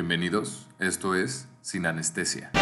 Bienvenidos, 0.00 0.68
esto 0.78 1.16
es 1.16 1.48
Sin 1.60 1.84
Anestesia. 1.84 2.52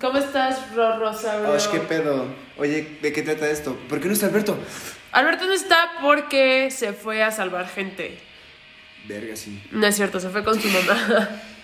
¿Cómo 0.00 0.18
estás, 0.18 0.72
Rosabrio? 0.76 1.50
Osh, 1.50 1.66
qué 1.66 1.80
pedo. 1.80 2.32
Oye, 2.58 2.98
¿de 3.02 3.12
qué 3.12 3.22
trata 3.22 3.50
esto? 3.50 3.76
¿Por 3.88 4.00
qué 4.00 4.06
no 4.06 4.12
está 4.12 4.26
Alberto? 4.26 4.56
Alberto 5.10 5.46
no 5.46 5.52
está 5.52 5.90
porque 6.00 6.70
se 6.70 6.92
fue 6.92 7.24
a 7.24 7.32
salvar 7.32 7.66
gente. 7.66 8.20
Verga, 9.08 9.34
sí. 9.34 9.60
No 9.72 9.84
es 9.84 9.96
cierto, 9.96 10.20
se 10.20 10.28
fue 10.28 10.44
con 10.44 10.60
su 10.60 10.68
mamá. 10.68 11.40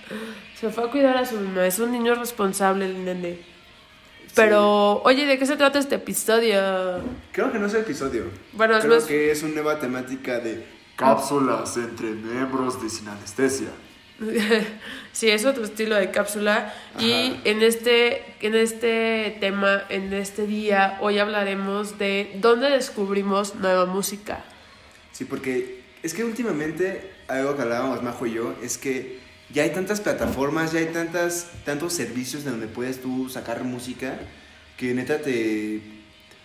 se 0.62 0.70
fue 0.70 0.84
a 0.84 0.86
cuidar 0.86 1.16
a 1.16 1.26
su 1.26 1.34
mamá. 1.34 1.66
Es 1.66 1.80
un 1.80 1.90
niño 1.90 2.14
responsable, 2.14 2.86
el 2.86 3.04
nene. 3.04 3.40
Pero, 4.36 5.02
oye, 5.02 5.26
¿de 5.26 5.36
qué 5.36 5.44
se 5.44 5.56
trata 5.56 5.80
este 5.80 5.96
episodio? 5.96 7.00
Creo 7.32 7.50
que 7.50 7.58
no 7.58 7.66
es 7.66 7.74
episodio. 7.74 8.26
Bueno, 8.52 8.78
Creo 8.78 9.04
que 9.04 9.32
es 9.32 9.42
una 9.42 9.54
nueva 9.54 9.80
temática 9.80 10.38
de 10.38 10.64
Cápsulas 10.94 11.76
entre 11.78 12.10
miembros 12.10 12.80
de 12.80 12.88
Sin 12.88 13.08
Anestesia. 13.08 13.70
sí, 15.12 15.30
es 15.30 15.44
otro 15.44 15.64
estilo 15.64 15.96
de 15.96 16.12
cápsula. 16.12 16.72
Y 17.00 17.32
Ajá. 17.32 17.40
en 17.42 17.62
este, 17.64 18.22
en 18.40 18.54
este 18.54 19.36
tema, 19.40 19.82
en 19.88 20.12
este 20.12 20.46
día, 20.46 20.96
hoy 21.00 21.18
hablaremos 21.18 21.98
de 21.98 22.30
dónde 22.36 22.70
descubrimos 22.70 23.56
nueva 23.56 23.86
música. 23.86 24.44
Sí, 25.10 25.24
porque 25.24 25.82
es 26.04 26.14
que 26.14 26.22
últimamente, 26.22 27.10
algo 27.26 27.56
que 27.56 27.62
hablábamos 27.62 28.00
Majo 28.04 28.26
y 28.26 28.34
yo, 28.34 28.54
es 28.62 28.78
que 28.78 29.31
ya 29.52 29.62
hay 29.64 29.70
tantas 29.70 30.00
plataformas, 30.00 30.72
ya 30.72 30.80
hay 30.80 30.86
tantas, 30.86 31.50
tantos 31.64 31.92
servicios 31.92 32.44
de 32.44 32.50
donde 32.50 32.66
puedes 32.66 33.00
tú 33.00 33.28
sacar 33.28 33.64
música, 33.64 34.18
que 34.76 34.94
neta 34.94 35.20
te... 35.20 35.80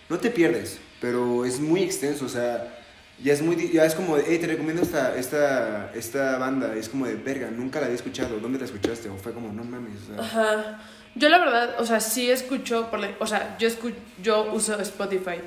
No 0.08 0.18
te 0.18 0.30
pierdes, 0.30 0.78
pero 1.00 1.44
es 1.44 1.60
muy 1.60 1.82
extenso, 1.82 2.24
o 2.24 2.28
sea, 2.28 2.78
ya 3.22 3.32
es 3.32 3.42
muy... 3.42 3.70
Ya 3.70 3.84
es 3.84 3.94
como, 3.94 4.16
hey, 4.16 4.38
te 4.38 4.46
recomiendo 4.46 4.82
esta, 4.82 5.16
esta, 5.16 5.92
esta 5.94 6.38
banda, 6.38 6.74
es 6.74 6.88
como 6.88 7.06
de, 7.06 7.14
verga, 7.14 7.50
nunca 7.50 7.80
la 7.80 7.86
había 7.86 7.96
escuchado, 7.96 8.38
¿dónde 8.40 8.58
la 8.58 8.64
escuchaste? 8.64 9.08
O 9.08 9.16
fue 9.16 9.32
como, 9.32 9.52
no 9.52 9.64
mames, 9.64 10.02
o 10.02 10.14
sea... 10.14 10.24
Ajá. 10.24 10.80
Yo 11.14 11.28
la 11.28 11.38
verdad, 11.38 11.74
o 11.78 11.84
sea, 11.84 12.00
sí 12.00 12.30
escucho, 12.30 12.90
por 12.90 13.00
o 13.18 13.26
sea, 13.26 13.56
yo 13.58 13.66
escu 13.66 13.90
yo 14.22 14.52
uso 14.52 14.78
Spotify, 14.80 15.40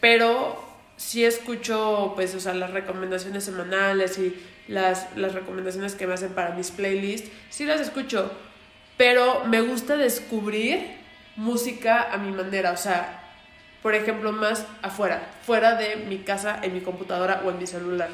pero 0.00 0.75
sí 0.96 1.24
escucho, 1.24 2.12
pues, 2.14 2.34
o 2.34 2.40
sea, 2.40 2.54
las 2.54 2.70
recomendaciones 2.70 3.44
semanales 3.44 4.18
y 4.18 4.34
las, 4.68 5.06
las 5.16 5.34
recomendaciones 5.34 5.94
que 5.94 6.06
me 6.06 6.14
hacen 6.14 6.30
para 6.30 6.54
mis 6.54 6.70
playlists, 6.70 7.30
sí 7.50 7.64
las 7.64 7.80
escucho, 7.80 8.30
pero 8.96 9.44
me 9.44 9.60
gusta 9.60 9.96
descubrir 9.96 10.80
música 11.36 12.12
a 12.12 12.16
mi 12.16 12.32
manera, 12.32 12.72
o 12.72 12.76
sea, 12.76 13.22
por 13.82 13.94
ejemplo, 13.94 14.32
más 14.32 14.64
afuera, 14.82 15.30
fuera 15.44 15.76
de 15.76 15.96
mi 16.08 16.18
casa, 16.18 16.58
en 16.62 16.74
mi 16.74 16.80
computadora 16.80 17.42
o 17.44 17.50
en 17.50 17.58
mi 17.58 17.66
celular. 17.66 18.08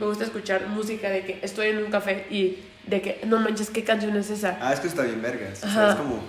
Me 0.00 0.04
gusta 0.04 0.24
escuchar 0.24 0.66
música 0.66 1.08
de 1.08 1.24
que 1.24 1.38
estoy 1.42 1.68
en 1.68 1.78
un 1.78 1.90
café 1.90 2.26
y 2.30 2.64
de 2.86 3.00
que, 3.00 3.20
no 3.24 3.38
manches, 3.38 3.70
¿qué 3.70 3.84
canción 3.84 4.16
es 4.16 4.30
esa? 4.30 4.58
Ah, 4.60 4.72
es 4.72 4.80
que 4.80 4.88
está 4.88 5.02
bien 5.02 5.22
vergas. 5.22 5.62
O 5.62 5.66
Ajá. 5.66 5.74
sea, 5.74 5.90
es 5.90 5.96
como, 5.96 6.24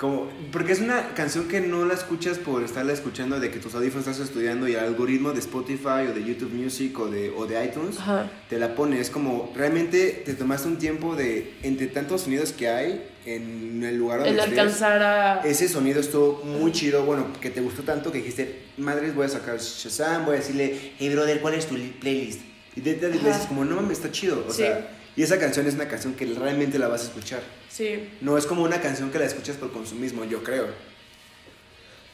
como... 0.00 0.30
Porque 0.50 0.72
es 0.72 0.80
una 0.80 1.12
canción 1.14 1.46
que 1.46 1.60
no 1.60 1.84
la 1.84 1.92
escuchas 1.92 2.38
por 2.38 2.62
estarla 2.62 2.92
escuchando 2.94 3.38
de 3.38 3.50
que 3.50 3.58
tus 3.58 3.74
audífonos 3.74 4.08
estás 4.08 4.26
estudiando 4.28 4.66
y 4.66 4.72
el 4.72 4.80
algoritmo 4.80 5.32
de 5.32 5.40
Spotify 5.40 6.06
o 6.08 6.14
de 6.14 6.24
YouTube 6.24 6.52
Music 6.54 6.98
o 6.98 7.08
de, 7.08 7.30
o 7.36 7.46
de 7.46 7.62
iTunes 7.62 7.98
Ajá. 7.98 8.30
te 8.48 8.58
la 8.58 8.74
pone. 8.74 8.98
Es 8.98 9.10
como, 9.10 9.52
realmente 9.54 10.22
te 10.24 10.32
tomaste 10.32 10.68
un 10.68 10.78
tiempo 10.78 11.14
de, 11.16 11.52
entre 11.62 11.86
tantos 11.88 12.22
sonidos 12.22 12.52
que 12.52 12.68
hay 12.68 13.06
en 13.26 13.84
el 13.84 13.98
lugar 13.98 14.20
donde 14.20 14.32
El 14.32 14.38
estés, 14.38 14.58
alcanzar 14.58 15.02
a... 15.02 15.40
Ese 15.44 15.68
sonido 15.68 16.00
estuvo 16.00 16.42
muy 16.44 16.72
chido, 16.72 17.04
bueno, 17.04 17.26
que 17.38 17.50
te 17.50 17.60
gustó 17.60 17.82
tanto 17.82 18.10
que 18.10 18.18
dijiste, 18.18 18.62
madres, 18.78 19.14
voy 19.14 19.26
a 19.26 19.28
sacar 19.28 19.58
Shazam, 19.58 20.24
voy 20.24 20.36
a 20.36 20.38
decirle, 20.38 20.92
hey 20.98 21.10
brother, 21.10 21.40
¿cuál 21.42 21.52
es 21.54 21.66
tu 21.66 21.76
li- 21.76 21.94
playlist? 22.00 22.40
Y 22.74 22.80
te, 22.80 22.94
dices 23.10 23.44
como, 23.48 23.64
no 23.66 23.76
mames, 23.76 23.98
está 23.98 24.10
chido. 24.10 24.46
O 24.48 24.50
Sí. 24.50 24.58
sea, 24.62 24.96
y 25.16 25.22
esa 25.22 25.38
canción 25.38 25.66
es 25.66 25.74
una 25.74 25.88
canción 25.88 26.14
que 26.14 26.26
realmente 26.26 26.78
la 26.78 26.88
vas 26.88 27.02
a 27.02 27.04
escuchar. 27.04 27.40
Sí, 27.68 28.08
No 28.20 28.36
es 28.38 28.46
como 28.46 28.62
una 28.62 28.80
canción 28.80 29.10
que 29.10 29.18
la 29.18 29.24
escuchas 29.26 29.56
por 29.56 29.72
consumismo, 29.72 30.24
yo 30.24 30.42
creo. 30.42 30.68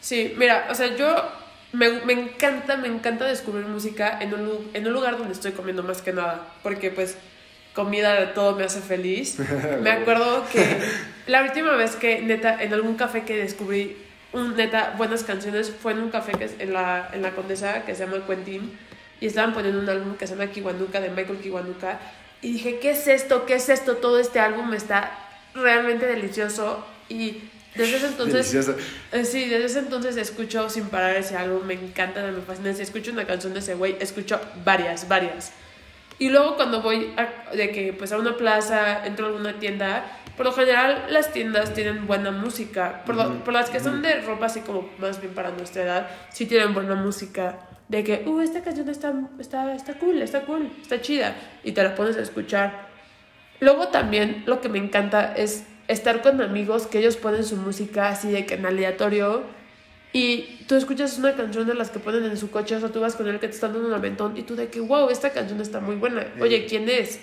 sí, 0.00 0.34
mira, 0.36 0.66
o 0.70 0.74
sea, 0.74 0.94
yo 0.96 1.14
me, 1.72 1.90
me 2.04 2.12
encanta, 2.12 2.76
me 2.76 2.88
encanta 2.88 3.26
descubrir 3.26 3.66
música 3.66 4.18
en 4.20 4.34
un, 4.34 4.70
en 4.72 4.86
un 4.86 4.92
lugar 4.92 5.18
donde 5.18 5.32
estoy 5.32 5.52
comiendo 5.52 5.82
más 5.82 6.02
que 6.02 6.12
nada, 6.12 6.46
porque 6.62 6.90
pues 6.90 7.16
comida 7.74 8.14
de 8.14 8.26
todo 8.28 8.56
me 8.56 8.64
hace 8.64 8.80
feliz. 8.80 9.38
Me 9.82 9.90
acuerdo 9.90 10.46
que 10.50 10.64
la 11.26 11.42
última 11.42 11.72
vez 11.72 11.94
que 11.96 12.22
neta, 12.22 12.62
en 12.62 12.72
algún 12.72 12.94
café 12.96 13.24
que 13.24 13.36
descubrí 13.36 13.98
un, 14.32 14.56
neta 14.56 14.94
buenas 14.96 15.24
canciones 15.24 15.70
fue 15.82 15.92
en 15.92 15.98
un 15.98 16.10
café 16.10 16.32
que 16.32 16.44
es 16.44 16.54
en 16.58 16.72
la, 16.72 17.10
en 17.12 17.20
la 17.20 17.32
Condesa 17.32 17.84
que 17.84 17.94
se 17.94 18.06
llama 18.06 18.24
Quentin 18.26 18.72
y 19.20 19.26
estaban 19.26 19.52
poniendo 19.52 19.78
un 19.80 19.88
álbum 19.90 20.16
que 20.16 20.26
se 20.26 20.34
llama 20.36 20.50
Kiwanuka 20.50 21.00
de 21.02 21.10
Michael 21.10 21.38
Kiwanuka 21.38 21.98
y 22.46 22.52
dije, 22.52 22.78
¿qué 22.78 22.90
es 22.90 23.06
esto? 23.08 23.44
¿Qué 23.46 23.54
es 23.54 23.68
esto? 23.68 23.96
Todo 23.96 24.18
este 24.18 24.38
álbum 24.40 24.72
está 24.74 25.18
realmente 25.54 26.06
delicioso 26.06 26.84
y 27.08 27.42
desde 27.74 27.96
ese 27.96 28.06
entonces 28.06 28.52
Delicioso. 28.52 28.76
eh, 29.12 29.24
Sí, 29.24 29.46
desde 29.48 29.64
ese 29.66 29.78
entonces 29.80 30.16
escucho 30.16 30.68
sin 30.70 30.84
parar 30.88 31.16
ese 31.16 31.36
álbum, 31.36 31.66
me 31.66 31.74
encanta, 31.74 32.22
me 32.22 32.40
fascina. 32.42 32.72
Si 32.74 32.82
escucho 32.82 33.10
una 33.10 33.26
canción 33.26 33.52
de 33.52 33.58
ese 33.60 33.74
güey, 33.74 33.96
escucho 34.00 34.40
varias, 34.64 35.08
varias. 35.08 35.52
Y 36.18 36.30
luego 36.30 36.56
cuando 36.56 36.80
voy 36.80 37.12
a, 37.16 37.54
de 37.54 37.70
que 37.72 37.92
pues 37.92 38.12
a 38.12 38.18
una 38.18 38.36
plaza, 38.36 39.04
entro 39.06 39.26
a 39.26 39.28
alguna 39.28 39.58
tienda, 39.58 40.04
por 40.36 40.46
lo 40.46 40.52
general 40.52 41.06
las 41.10 41.32
tiendas 41.32 41.74
tienen 41.74 42.06
buena 42.06 42.30
música. 42.30 43.02
Por, 43.04 43.16
lo- 43.16 43.44
por 43.44 43.52
las 43.52 43.68
que 43.70 43.80
son 43.80 44.00
de 44.02 44.20
ropa 44.22 44.46
así 44.46 44.60
como 44.60 44.88
más 44.98 45.20
bien 45.20 45.34
para 45.34 45.50
nuestra 45.50 45.82
edad, 45.82 46.10
sí 46.32 46.46
tienen 46.46 46.72
buena 46.72 46.94
música. 46.94 47.58
De 47.88 48.02
que, 48.02 48.24
uh, 48.26 48.40
esta 48.40 48.62
canción 48.62 48.88
está, 48.88 49.14
está, 49.38 49.74
está 49.74 49.94
cool, 49.94 50.20
está 50.22 50.42
cool, 50.42 50.70
está 50.80 51.00
chida. 51.00 51.36
Y 51.62 51.72
te 51.72 51.82
la 51.82 51.94
pones 51.94 52.16
a 52.16 52.22
escuchar. 52.22 52.88
Luego 53.60 53.88
también 53.88 54.42
lo 54.46 54.60
que 54.60 54.68
me 54.68 54.78
encanta 54.78 55.34
es 55.34 55.64
estar 55.88 56.20
con 56.20 56.40
amigos 56.42 56.86
que 56.86 56.98
ellos 56.98 57.16
ponen 57.16 57.44
su 57.44 57.56
música 57.56 58.08
así 58.08 58.28
de 58.30 58.44
que 58.44 58.54
en 58.54 58.66
aleatorio 58.66 59.44
y 60.12 60.64
tú 60.66 60.76
escuchas 60.76 61.18
una 61.18 61.36
canción 61.36 61.66
de 61.66 61.74
las 61.74 61.90
que 61.90 61.98
ponen 61.98 62.24
en 62.24 62.38
su 62.38 62.50
coche, 62.50 62.74
o 62.74 62.80
sea, 62.80 62.88
tú 62.88 63.00
vas 63.00 63.16
con 63.16 63.28
él 63.28 63.38
que 63.38 63.48
te 63.48 63.54
están 63.54 63.74
dando 63.74 63.88
un 63.88 63.94
aventón 63.94 64.34
y 64.36 64.44
tú 64.44 64.56
de 64.56 64.68
que, 64.68 64.80
wow, 64.80 65.10
esta 65.10 65.28
canción 65.28 65.60
está 65.60 65.78
muy 65.78 65.96
buena. 65.96 66.26
Oye, 66.40 66.64
¿quién 66.64 66.88
es? 66.88 67.20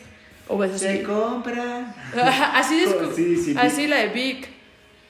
O 0.47 0.59
ves 0.59 0.73
así. 0.73 1.01
compra. 1.01 1.95
así 2.53 2.83
es. 2.83 2.95
Oh, 3.01 3.11
sí, 3.11 3.35
sí, 3.35 3.55
así 3.57 3.87
la 3.87 3.97
de 3.97 4.07
Vic. 4.09 4.47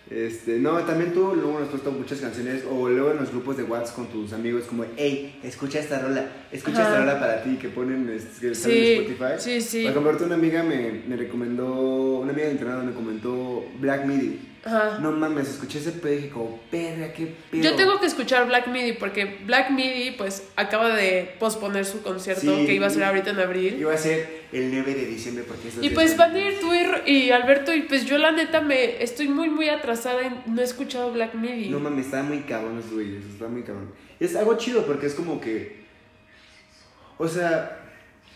Este, 0.10 0.60
no, 0.60 0.78
también 0.84 1.14
tú 1.14 1.34
luego 1.34 1.54
nos 1.54 1.64
has 1.64 1.70
puesto 1.70 1.92
muchas 1.92 2.20
canciones 2.20 2.64
o 2.70 2.90
luego 2.90 3.12
en 3.12 3.18
los 3.18 3.32
grupos 3.32 3.56
de 3.58 3.64
WhatsApp 3.64 3.96
con 3.96 4.08
tus 4.08 4.34
amigos 4.34 4.66
como, 4.66 4.86
hey, 4.98 5.40
escucha 5.44 5.80
esta 5.80 6.00
rola, 6.00 6.28
escucha 6.52 6.80
Ajá. 6.82 6.90
esta 6.90 7.00
rola 7.00 7.20
para 7.20 7.42
ti 7.44 7.56
que 7.58 7.70
ponen 7.70 8.10
este, 8.14 8.50
que 8.50 8.54
sale 8.56 8.74
Sí, 8.74 8.94
en 8.94 9.02
Spotify. 9.12 9.34
sí, 9.40 9.62
sí. 9.62 9.84
Por 9.84 9.92
ejemplo, 10.04 10.26
una 10.26 10.36
amiga 10.36 10.62
me, 10.62 11.02
me 11.08 11.16
recomendó, 11.16 12.20
una 12.20 12.32
amiga 12.34 12.48
de 12.48 12.54
internado 12.54 12.84
me 12.84 12.92
comentó 12.94 13.66
Black 13.80 14.06
Midi. 14.06 14.40
Ajá. 14.66 15.00
No 15.00 15.12
mames, 15.12 15.50
escuché 15.50 15.80
ese 15.80 15.92
pedo 15.92 16.14
y 16.14 16.16
dije 16.18 16.30
como, 16.30 16.58
perra, 16.72 17.12
qué 17.12 17.36
pedo. 17.52 17.62
Yo 17.64 17.76
tengo 17.76 18.00
que 18.00 18.06
escuchar 18.06 18.48
Black 18.48 18.68
Midi 18.68 18.94
porque 18.94 19.40
Black 19.46 19.72
Midi 19.72 20.12
pues 20.12 20.44
acaba 20.56 20.96
de 20.96 21.36
posponer 21.38 21.86
su 21.86 22.02
concierto 22.02 22.42
Sí. 22.60 22.66
que 22.66 22.74
iba 22.74 22.88
a 22.88 22.90
ser 22.90 23.04
ahorita 23.04 23.32
en 23.32 23.40
abril. 23.40 23.76
Iba 23.80 23.94
a 23.94 23.98
ser 23.98 24.44
el 24.54 24.72
9 24.72 24.96
de 24.96 25.06
diciembre 25.06 25.44
porque 25.46 25.68
es 25.68 25.84
Y 25.84 25.90
pues 25.90 26.16
van 26.16 26.34
a 26.36 26.40
ir 26.40 26.60
tú 26.62 26.72
y, 26.74 27.12
y 27.12 27.32
Alberto 27.32 27.74
y 27.74 27.82
pues 27.82 28.06
yo 28.06 28.18
la 28.18 28.32
neta 28.32 28.62
me 28.62 29.04
estoy 29.04 29.28
muy 29.28 29.50
muy 29.50 29.68
atrasada 29.68 30.22
y 30.24 30.50
no 30.50 30.62
he 30.62 30.64
escuchado 30.64 31.12
Black 31.12 31.34
Midi. 31.34 31.68
No 31.70 31.80
mames, 31.82 32.06
está 32.06 32.24
muy 32.24 32.40
cabrón 32.44 32.80
esos 32.80 32.94
güeyes, 32.94 33.26
está 33.26 33.50
muy 33.50 33.64
cabrón. 33.64 33.92
Es 34.20 34.34
algo 34.38 34.56
chido 34.58 34.86
porque 34.86 35.08
es 35.08 35.14
como 35.14 35.42
que. 35.42 35.84
O 37.18 37.28
sea, 37.28 37.80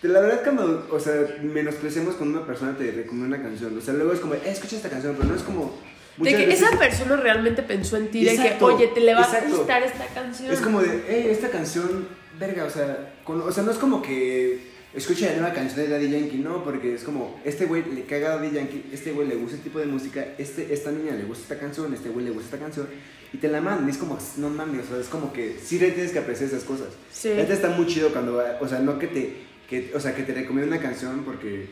la 0.02 0.20
verdad 0.20 0.42
cuando, 0.44 0.88
o 0.92 1.00
sea, 1.00 1.14
menospreciamos 1.42 2.16
cuando 2.16 2.40
una 2.40 2.48
persona 2.48 2.78
te 2.78 2.92
recomienda 2.92 3.38
una 3.38 3.44
canción. 3.48 3.78
O 3.78 3.82
sea, 3.82 3.94
luego 3.94 4.12
es 4.14 4.20
como, 4.20 4.34
eh, 4.36 4.42
escucha 4.46 4.76
esta 4.76 4.90
canción, 4.90 5.16
pero 5.18 5.30
no 5.30 5.36
es 5.36 5.44
como. 5.44 5.74
De 6.18 6.30
que 6.36 6.46
veces- 6.46 6.62
esa 6.64 6.78
persona 6.78 7.16
realmente 7.18 7.62
pensó 7.64 7.98
en 7.98 8.10
ti, 8.10 8.24
de 8.24 8.31
Exacto, 8.31 8.68
que, 8.68 8.74
oye, 8.74 8.88
te 8.88 9.00
le 9.02 9.14
va 9.14 9.22
exacto. 9.22 9.54
a 9.54 9.58
gustar 9.58 9.84
esta 9.84 10.06
canción. 10.08 10.52
Es 10.52 10.60
como 10.60 10.81
de, 10.81 11.04
hey, 11.08 11.28
esta 11.30 11.50
canción, 11.50 12.08
verga, 12.40 12.66
o 12.66 12.69
sea, 12.69 13.14
con- 13.24 13.42
o 13.42 13.52
sea, 13.52 13.64
no 13.64 13.72
es 13.72 13.78
como 13.78 14.02
que 14.02 14.75
escuche 14.94 15.28
la 15.28 15.34
nueva 15.34 15.54
canción 15.54 15.78
de 15.86 15.90
Daddy 15.90 16.10
Yankee, 16.10 16.38
no, 16.38 16.64
porque 16.64 16.96
es 16.96 17.04
como, 17.04 17.40
este 17.46 17.66
güey 17.66 17.84
le 17.94 18.04
caga 18.06 18.34
a 18.34 18.36
Daddy 18.38 18.52
Yankee, 18.52 18.86
este 18.92 19.12
güey 19.12 19.28
le 19.28 19.36
gusta 19.36 19.56
este 19.58 19.69
tipo 19.69 19.80
de 19.80 19.86
música, 19.86 20.25
este, 20.38 20.74
esta 20.74 20.92
niña 20.92 21.14
le 21.14 21.24
gusta 21.25 21.44
esta 21.44 21.60
canción, 21.60 21.94
este 21.94 22.10
güey 22.10 22.25
le 22.25 22.31
gusta 22.31 22.46
esta 22.56 22.58
canción, 22.66 22.88
y 23.34 23.38
te 23.38 23.48
la 23.50 23.62
mandan, 23.62 23.88
y 23.88 23.92
es 23.92 23.98
como, 23.98 24.18
no 24.38 24.50
mames, 24.50 24.86
o 24.86 24.90
sea, 24.94 24.98
es 25.02 25.08
como 25.08 25.34
que 25.34 25.58
sí 25.63 25.78
le 25.78 25.92
tienes 25.92 26.12
que 26.13 26.20
apreciar 26.20 26.50
esas 26.50 26.63
cosas. 26.63 26.88
Sí. 27.12 27.30
Neta 27.30 27.54
está 27.54 27.70
muy 27.70 27.86
chido 27.86 28.10
cuando, 28.12 28.42
o 28.60 28.68
sea, 28.68 28.80
no 28.80 28.98
que 28.98 29.08
te, 29.08 29.34
que, 29.70 29.92
o 29.94 30.00
sea, 30.00 30.16
que 30.16 30.24
te 30.24 30.34
recomienda 30.34 30.75
una 30.78 30.81
canción 30.81 31.24
porque 31.25 31.68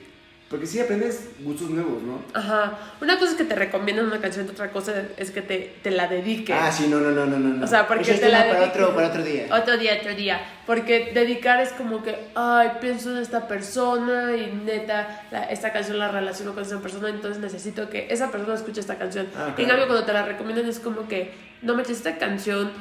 Porque 0.49 0.67
sí 0.67 0.79
aprendes 0.79 1.29
gustos 1.39 1.71
nuevos, 1.71 2.03
¿no? 2.03 2.21
Ajá. 2.35 2.77
Una 3.01 3.17
cosa 3.17 3.31
es 3.31 3.37
que 3.37 3.45
te 3.45 3.55
recomiendan 3.55 4.05
una 4.05 4.19
canción, 4.19 4.47
otra 4.47 4.69
cosa 4.71 4.93
es 5.17 5.31
que 5.31 5.41
te, 5.41 5.73
te 5.81 5.89
la 5.89 6.07
dediquen. 6.07 6.55
Ah, 6.61 6.71
sí, 6.71 6.85
no, 6.87 6.99
no, 6.99 7.09
no, 7.09 7.25
no, 7.25 7.39
no. 7.39 7.65
O 7.65 7.67
sea, 7.67 7.87
porque 7.87 8.03
Eso 8.03 8.13
es 8.13 8.21
te 8.21 8.29
la 8.29 8.45
para 8.47 8.65
otro, 8.65 8.93
para 8.93 9.07
otro 9.07 9.23
día. 9.23 9.47
Otro 9.51 9.75
día, 9.77 9.97
otro 9.99 10.13
día. 10.13 10.39
Porque 10.67 11.11
dedicar 11.15 11.59
es 11.61 11.69
como 11.73 12.03
que, 12.03 12.15
ay, 12.35 12.73
pienso 12.79 13.09
en 13.11 13.17
esta 13.17 13.47
persona 13.47 14.35
y 14.37 14.51
neta, 14.63 15.23
la- 15.31 15.45
esta 15.45 15.73
canción 15.73 15.97
la 15.97 16.09
relaciono 16.09 16.53
con 16.53 16.61
esa 16.63 16.79
persona, 16.79 17.09
entonces 17.09 17.41
necesito 17.41 17.89
que 17.89 18.05
esa 18.11 18.29
persona 18.29 18.53
escuche 18.53 18.79
esta 18.81 18.99
canción. 18.99 19.25
Ah, 19.35 19.47
En 19.47 19.53
claro. 19.55 19.69
cambio, 19.69 19.87
cuando 19.87 20.05
te 20.05 20.13
la 20.13 20.23
recomiendan 20.25 20.67
es 20.69 20.79
como 20.79 21.07
que, 21.07 21.33
no 21.63 21.73
me 21.73 21.81
esta 21.81 22.17
canción, 22.19 22.71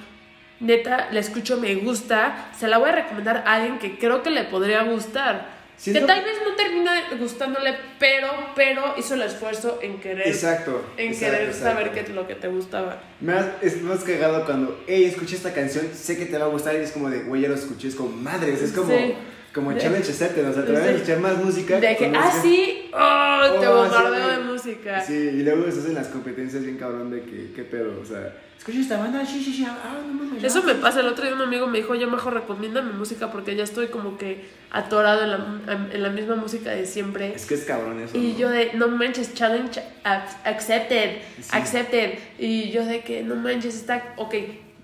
neta, 0.61 1.09
la 1.13 1.19
escucho, 1.21 1.57
me 1.57 1.75
gusta, 1.77 2.51
se 2.59 2.69
la 2.69 2.77
voy 2.77 2.91
a 2.91 2.93
recomendar 2.93 3.43
a 3.47 3.55
alguien 3.55 3.79
que 3.79 3.99
creo 3.99 4.23
que 4.23 4.29
le 4.29 4.45
podría 4.45 4.83
gustar. 4.83 5.54
Que 5.83 6.01
tal 6.01 6.23
vez 6.25 6.35
no 6.49 6.55
termina 6.55 6.93
gustándole, 7.19 7.75
pero, 7.99 8.29
pero 8.55 8.95
hizo 8.97 9.15
el 9.15 9.23
esfuerzo 9.23 9.79
en 9.83 10.01
querer, 10.01 10.27
Exacto. 10.29 10.85
en 10.97 11.09
exacto, 11.13 11.33
querer 11.35 11.49
exacto. 11.49 11.71
saber 11.79 11.93
qué 11.93 12.01
es 12.01 12.09
lo 12.11 12.27
que 12.27 12.35
te 12.37 12.49
gustaba. 12.49 13.03
Me 13.21 13.33
has- 13.35 13.49
es 13.63 13.83
más 13.83 14.05
cagado 14.05 14.45
cuando, 14.45 14.83
hey, 14.87 15.05
escuché 15.05 15.37
esta 15.37 15.53
canción, 15.53 15.89
sé 15.95 16.17
que 16.17 16.27
te 16.27 16.39
va 16.39 16.47
a 16.47 16.49
gustar 16.49 16.75
y 16.75 16.79
es 16.79 16.93
como 16.93 17.11
de, 17.11 17.25
güey, 17.25 17.43
ya 17.43 17.49
lo 17.49 17.55
escuché, 17.55 17.89
es 17.89 17.95
como 17.97 18.11
madres, 18.11 18.63
es 18.63 18.73
como, 18.73 18.97
Sí. 18.97 19.15
Como 19.55 19.73
challenge 19.75 20.13
setting, 20.13 20.47
o 20.47 20.53
sea, 20.53 20.65
te 20.65 20.73
van 20.73 20.83
a 20.83 20.91
escuchar 20.91 21.21
más 21.21 21.37
música. 21.39 21.79
De 21.79 21.97
que, 21.97 22.13
ah, 22.15 22.33
sí, 22.43 22.91
oh, 22.93 23.61
te 23.61 23.67
Oh, 23.69 23.75
bombardeo 23.83 24.29
de 24.29 24.39
música. 24.41 25.01
Sí, 25.01 25.15
y 25.15 25.43
luego 25.45 25.63
se 25.71 25.79
hacen 25.79 25.95
las 25.95 26.09
competencias 26.09 26.63
bien 26.65 26.77
cabrón 26.77 27.11
de 27.11 27.23
que, 27.23 27.53
qué 27.55 27.63
pedo, 27.63 28.01
o 28.03 28.05
sea, 28.05 28.35
escuché 28.59 28.81
esta 28.81 28.99
banda, 28.99 29.25
sí, 29.25 29.43
sí, 29.45 29.53
sí, 29.53 29.65
ah, 29.69 29.99
no 30.07 30.13
mames. 30.15 30.41
ya". 30.43 30.49
Eso 30.49 30.63
me 30.63 30.75
pasa, 30.75 31.01
el 31.01 31.07
otro 31.07 31.25
día 31.25 31.35
un 31.35 31.43
amigo 31.43 31.67
me 31.69 31.79
dijo, 31.79 31.95
yo 31.95 32.11
mejor 32.11 32.35
recomiéndame 32.35 32.93
música 32.93 33.31
porque 33.31 33.55
ya 33.55 33.63
estoy 33.65 33.87
como 33.89 34.17
que 34.19 34.45
atorado 34.73 35.23
en 35.23 35.31
la, 35.31 35.89
en 35.93 36.03
la 36.03 36.09
misma 36.09 36.35
música 36.35 36.71
de 36.71 36.85
siempre. 36.87 37.33
Es 37.35 37.47
que 37.47 37.55
es 37.55 37.65
cabrón 37.65 38.01
eso. 38.01 38.17
Y 38.17 38.35
yo 38.37 38.49
de, 38.51 38.73
no 38.75 38.89
manches, 38.89 39.35
challenge 39.35 39.81
ac- 40.05 40.37
accepted, 40.45 41.19
accepted. 41.53 42.19
Y 42.39 42.71
yo 42.71 42.85
de 42.85 43.01
que, 43.03 43.23
no 43.23 43.37
manches, 43.37 43.75
está, 43.77 44.15
ok, 44.17 44.35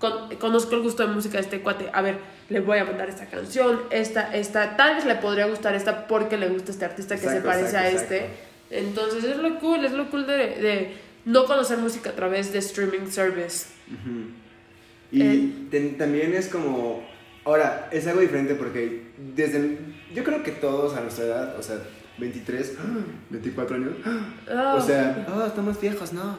con- 0.01 0.35
conozco 0.35 0.75
el 0.75 0.81
gusto 0.81 1.07
de 1.07 1.13
música 1.13 1.37
de 1.37 1.43
este 1.43 1.61
cuate. 1.61 1.89
A 1.93 2.01
ver, 2.01 2.17
le 2.49 2.59
voy 2.59 2.79
a 2.79 2.83
mandar 2.83 3.07
esta 3.07 3.27
canción, 3.27 3.79
esta, 3.91 4.35
esta, 4.35 4.75
tal 4.75 4.95
vez 4.95 5.05
le 5.05 5.15
podría 5.15 5.45
gustar 5.45 5.73
esta 5.75 6.07
porque 6.07 6.35
le 6.37 6.49
gusta 6.49 6.71
este 6.71 6.83
artista 6.83 7.15
que 7.15 7.21
se 7.21 7.27
Exacto, 7.37 7.47
parece 7.47 7.77
a 7.77 7.89
exacto, 7.89 8.01
este. 8.15 8.17
exacto. 8.25 8.41
Entonces 8.71 9.23
es 9.23 9.37
lo 9.37 9.59
cool, 9.59 9.85
es 9.85 9.91
lo 9.93 10.09
cool 10.09 10.27
de, 10.27 10.33
de 10.37 10.97
no 11.25 11.45
conocer 11.45 11.77
música 11.77 12.09
a 12.09 12.13
través 12.13 12.51
de 12.51 12.59
streaming 12.59 13.07
service. 13.09 13.67
Ujú. 13.87 14.31
Y 15.11 15.21
Eh. 15.21 15.53
ten- 15.69 15.97
también 15.97 16.33
es 16.33 16.47
como, 16.47 17.05
ahora, 17.45 17.87
es 17.91 18.07
algo 18.07 18.21
diferente 18.21 18.55
porque 18.55 19.11
desde, 19.35 19.57
el- 19.57 19.77
yo 20.15 20.23
creo 20.23 20.41
que 20.43 20.51
todos 20.51 20.95
a 20.97 21.01
nuestra 21.01 21.25
edad, 21.25 21.59
o 21.59 21.61
sea, 21.63 21.77
23, 22.17 22.73
24 23.29 23.75
años, 23.77 23.93
Ah, 24.49 24.75
o 24.77 24.81
sea, 24.81 25.27
oh, 25.35 25.45
estamos 25.45 25.79
viejos, 25.79 26.11
¿no? 26.13 26.37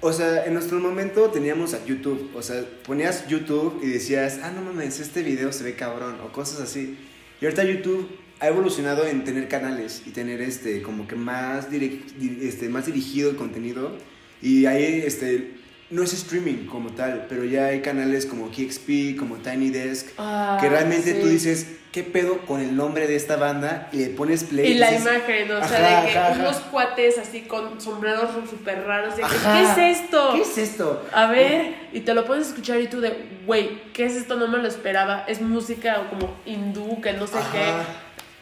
O 0.00 0.12
sea, 0.12 0.44
en 0.46 0.54
nuestro 0.54 0.78
momento 0.78 1.30
teníamos 1.30 1.74
a 1.74 1.84
YouTube, 1.84 2.30
o 2.34 2.42
sea, 2.42 2.64
ponías 2.84 3.26
YouTube 3.28 3.80
y 3.82 3.88
decías, 3.88 4.40
ah, 4.42 4.52
no 4.54 4.62
mames, 4.62 5.00
este 5.00 5.22
video 5.22 5.52
se 5.52 5.64
ve 5.64 5.74
cabrón, 5.74 6.16
o 6.24 6.32
cosas 6.32 6.60
así. 6.60 6.96
Y 7.40 7.44
ahorita 7.44 7.64
YouTube 7.64 8.08
ha 8.40 8.46
evolucionado 8.48 9.06
en 9.06 9.24
tener 9.24 9.48
canales 9.48 10.02
y 10.06 10.10
tener 10.10 10.40
este, 10.40 10.82
como 10.82 11.08
que 11.08 11.16
más, 11.16 11.70
direc- 11.70 12.04
di- 12.18 12.38
este, 12.46 12.68
más 12.68 12.86
dirigido 12.86 13.30
el 13.30 13.36
contenido. 13.36 13.96
Y 14.40 14.66
ahí, 14.66 15.02
este, 15.04 15.54
no 15.90 16.02
es 16.02 16.12
streaming 16.12 16.66
como 16.66 16.90
tal, 16.90 17.26
pero 17.28 17.44
ya 17.44 17.66
hay 17.66 17.80
canales 17.80 18.26
como 18.26 18.50
KXP, 18.50 19.18
como 19.18 19.36
Tiny 19.36 19.70
Desk, 19.70 20.08
Ah, 20.18 20.58
que 20.60 20.68
realmente 20.68 21.14
sí. 21.14 21.20
tú 21.20 21.28
dices, 21.28 21.76
¿qué 21.92 22.02
pedo 22.02 22.38
con 22.40 22.60
el 22.60 22.76
nombre 22.76 23.06
de 23.06 23.16
esta 23.16 23.36
banda? 23.36 23.88
Y 23.92 23.98
le 23.98 24.06
pones 24.10 24.44
play. 24.44 24.72
Y 24.72 24.74
la 24.74 24.90
dices, 24.90 25.06
imagen, 25.06 25.50
o 25.52 25.66
sea, 25.66 26.00
de 26.02 26.10
que 26.12 26.18
ajá, 26.18 26.28
ajá. 26.32 26.40
unos 26.40 26.56
cuates 26.56 27.16
así 27.18 27.40
con 27.42 27.80
sombreros 27.80 28.28
súper 28.50 28.84
raros. 28.84 29.16
De 29.16 29.22
que, 29.22 29.26
Ajá. 29.28 29.74
¿qué 29.76 29.92
es 29.92 29.98
esto? 30.00 30.32
¿Qué 30.34 30.42
es 30.42 30.58
esto? 30.58 31.06
A 31.12 31.26
ver, 31.30 31.74
y 31.94 32.00
te 32.00 32.12
lo 32.12 32.26
pones 32.26 32.46
a 32.46 32.48
escuchar 32.50 32.80
y 32.80 32.88
tú 32.88 33.00
de, 33.00 33.14
güey, 33.46 33.80
¿qué 33.94 34.04
es 34.04 34.14
esto? 34.14 34.36
No 34.36 34.46
me 34.48 34.58
lo 34.58 34.68
esperaba. 34.68 35.24
Es 35.26 35.40
música 35.40 36.06
como 36.10 36.36
hindú, 36.44 37.00
que 37.00 37.14
no 37.14 37.26
sé 37.26 37.38
qué. 37.50 37.64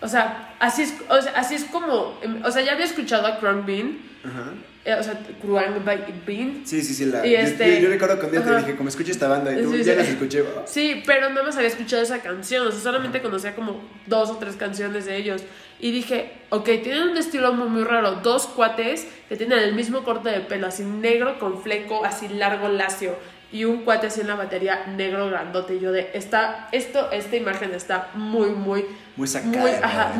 O 0.00 0.08
sea, 0.08 0.54
así 0.58 0.82
es, 0.82 0.94
o 1.08 1.22
sea, 1.22 1.32
así 1.37 1.54
es 1.54 1.64
como, 1.64 2.19
em, 2.22 2.44
o 2.44 2.50
sea, 2.50 2.62
ya 2.62 2.72
había 2.72 2.84
escuchado 2.84 3.26
a 3.26 3.38
Krung 3.38 3.64
Bean, 3.64 3.98
Ajá. 4.25 4.52
Eh, 4.87 4.94
o 4.99 5.03
sea, 5.03 5.19
Krung 5.43 5.85
Bean. 6.27 6.62
Sí, 6.65 6.81
sí, 6.83 6.94
sí. 6.94 7.05
La, 7.06 7.27
Y 7.27 7.33
yo- 7.33 7.38
este- 7.38 7.75
yo, 7.77 7.81
yo 7.83 7.88
recuerdo 7.91 8.19
que 8.21 8.27
un 8.27 8.33
día 8.33 8.43
te 8.44 8.56
dije, 8.56 8.77
como 8.77 8.88
escucha 8.88 9.11
esta 9.11 9.29
banda, 9.29 9.53
y 9.53 9.62
tú 9.62 9.73
Sí, 9.73 9.79
ya 9.79 9.93
sí. 9.93 9.99
las 9.99 10.09
escuché. 10.09 10.44
Sí, 10.67 11.03
pero 11.05 11.29
no 11.31 11.43
más 11.43 11.56
había 11.56 11.69
escuchado 11.69 12.03
esa 12.03 12.21
canción, 12.21 12.67
o 12.67 12.71
sea, 12.73 12.81
solamente 12.81 13.21
conocía 13.21 13.55
como 13.55 13.81
dos 14.06 14.31
o 14.31 14.37
tres 14.37 14.56
canciones 14.56 15.05
de 15.06 15.17
ellos. 15.17 15.43
Y 15.79 15.91
dije, 15.91 16.33
ok, 16.50 16.65
tienen 16.83 17.09
un 17.11 17.17
estilo 17.19 17.53
muy, 17.53 17.69
muy 17.69 17.85
raro. 17.85 18.12
Dos 18.23 18.47
cuates 18.47 19.06
que 19.29 19.37
tienen 19.37 19.59
el 19.59 19.75
mismo 19.75 20.05
corte 20.05 20.31
de 20.31 20.41
pelo, 20.41 20.69
así 20.69 20.85
negro 20.85 21.39
con 21.39 21.61
fleco, 21.62 22.05
así 22.05 22.29
largo, 22.29 22.69
lacio. 22.69 23.15
Y 23.52 23.64
un 23.64 23.84
cuate 23.84 24.08
así 24.08 24.20
en 24.22 24.26
la 24.26 24.34
batería, 24.34 24.87
negro, 24.96 25.28
grandote. 25.31 25.76
Y 25.76 25.81
yo 25.81 25.93
de, 25.93 26.10
esta, 26.14 26.69
esto, 26.72 27.10
esta 27.12 27.37
imagen 27.37 27.72
está 27.72 28.10
muy, 28.14 28.50
muy, 28.50 28.84
Muy 29.14 29.28
sacada 29.28 29.56
muy, 29.56 29.70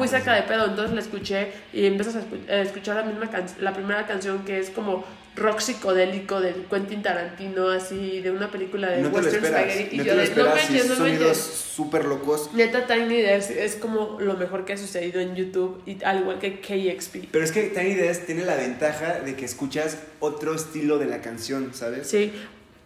de 0.08 0.19
de 0.37 0.43
pedo. 0.43 0.67
Entonces 0.67 0.94
la 0.94 1.00
escuché 1.00 1.49
y 1.73 1.87
empiezas 1.87 2.17
a, 2.17 2.20
escu- 2.20 2.49
a 2.49 2.61
escuchar 2.62 2.96
la 2.96 3.02
misma 3.02 3.28
can- 3.28 3.46
la 3.61 3.73
primera 3.73 4.06
canción 4.06 4.44
que 4.44 4.61
es 4.61 4.70
como 4.70 5.05
rock 5.34 5.58
psicodélico 5.61 6.40
del 6.40 6.64
Quentin 6.70 7.02
Tarantino, 7.02 7.69
así, 7.69 8.20
de 8.23 8.31
una 8.31 8.50
película 8.50 8.88
de 8.88 9.02
No 9.02 9.08
Western. 9.11 9.44
Spaghetti. 9.44 9.96
Y 10.00 10.05
yo 10.05 10.17
de, 10.17 10.31
no 10.34 10.46
manches, 10.46 10.88
no 10.88 10.94
sonidos 10.94 11.37
súper 11.37 12.06
locos. 12.06 12.50
Neta, 12.55 12.87
Tiny 12.87 13.20
Desk 13.20 13.50
es 13.50 13.75
como 13.76 14.19
lo 14.19 14.34
mejor 14.34 14.64
que 14.64 14.73
ha 14.73 14.78
sucedido 14.78 15.20
en 15.20 15.34
YouTube, 15.34 15.82
y, 15.84 16.02
al 16.05 16.20
igual 16.20 16.38
que 16.38 16.61
KXP. 16.61 17.26
Pero 17.32 17.44
es 17.44 17.52
que 17.52 17.64
Tiny 17.64 17.94
Desk 17.96 18.25
tiene 18.25 18.46
la 18.46 18.55
ventaja 18.55 19.19
de 19.20 19.34
que 19.37 19.44
escuchas 19.44 19.99
otro 20.20 20.55
estilo 20.55 20.96
de 20.99 21.05
la 21.06 21.20
canción, 21.20 21.75
¿sabes? 21.75 22.06
Sí. 22.08 22.32